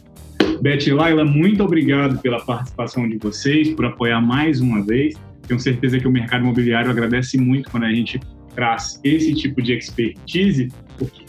[0.61, 5.15] Beth Laila, muito obrigado pela participação de vocês, por apoiar mais uma vez.
[5.47, 8.19] Tenho certeza que o mercado imobiliário agradece muito quando a gente
[8.55, 10.69] traz esse tipo de expertise,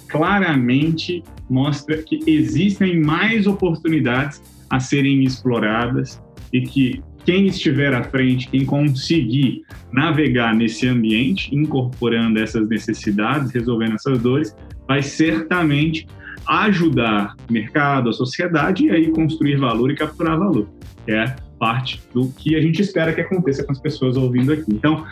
[0.08, 6.22] claramente mostra que existem mais oportunidades a serem exploradas
[6.52, 13.96] e que quem estiver à frente, quem conseguir navegar nesse ambiente, incorporando essas necessidades, resolvendo
[13.96, 14.56] essas dores,
[14.88, 16.06] vai certamente
[16.48, 20.70] ajudar o mercado, a sociedade e aí construir valor e capturar valor,
[21.04, 24.66] que é parte do que a gente espera que aconteça com as pessoas ouvindo aqui.
[24.68, 25.04] Então,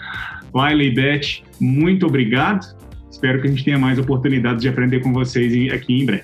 [0.55, 2.75] e Beth, muito obrigado.
[3.14, 6.23] Espero que a gente tenha mais oportunidades de aprender com vocês aqui em breve.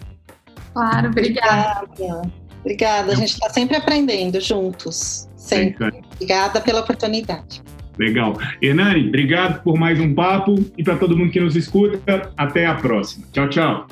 [0.73, 1.83] Claro, obrigada.
[1.83, 2.31] Obrigada.
[2.61, 3.11] obrigada.
[3.11, 5.29] A gente está sempre aprendendo juntos.
[5.37, 5.91] Sempre.
[5.91, 7.61] Sim, obrigada pela oportunidade.
[7.97, 8.37] Legal.
[8.61, 12.73] Hernani, obrigado por mais um papo e para todo mundo que nos escuta, até a
[12.73, 13.27] próxima.
[13.31, 13.87] Tchau, tchau.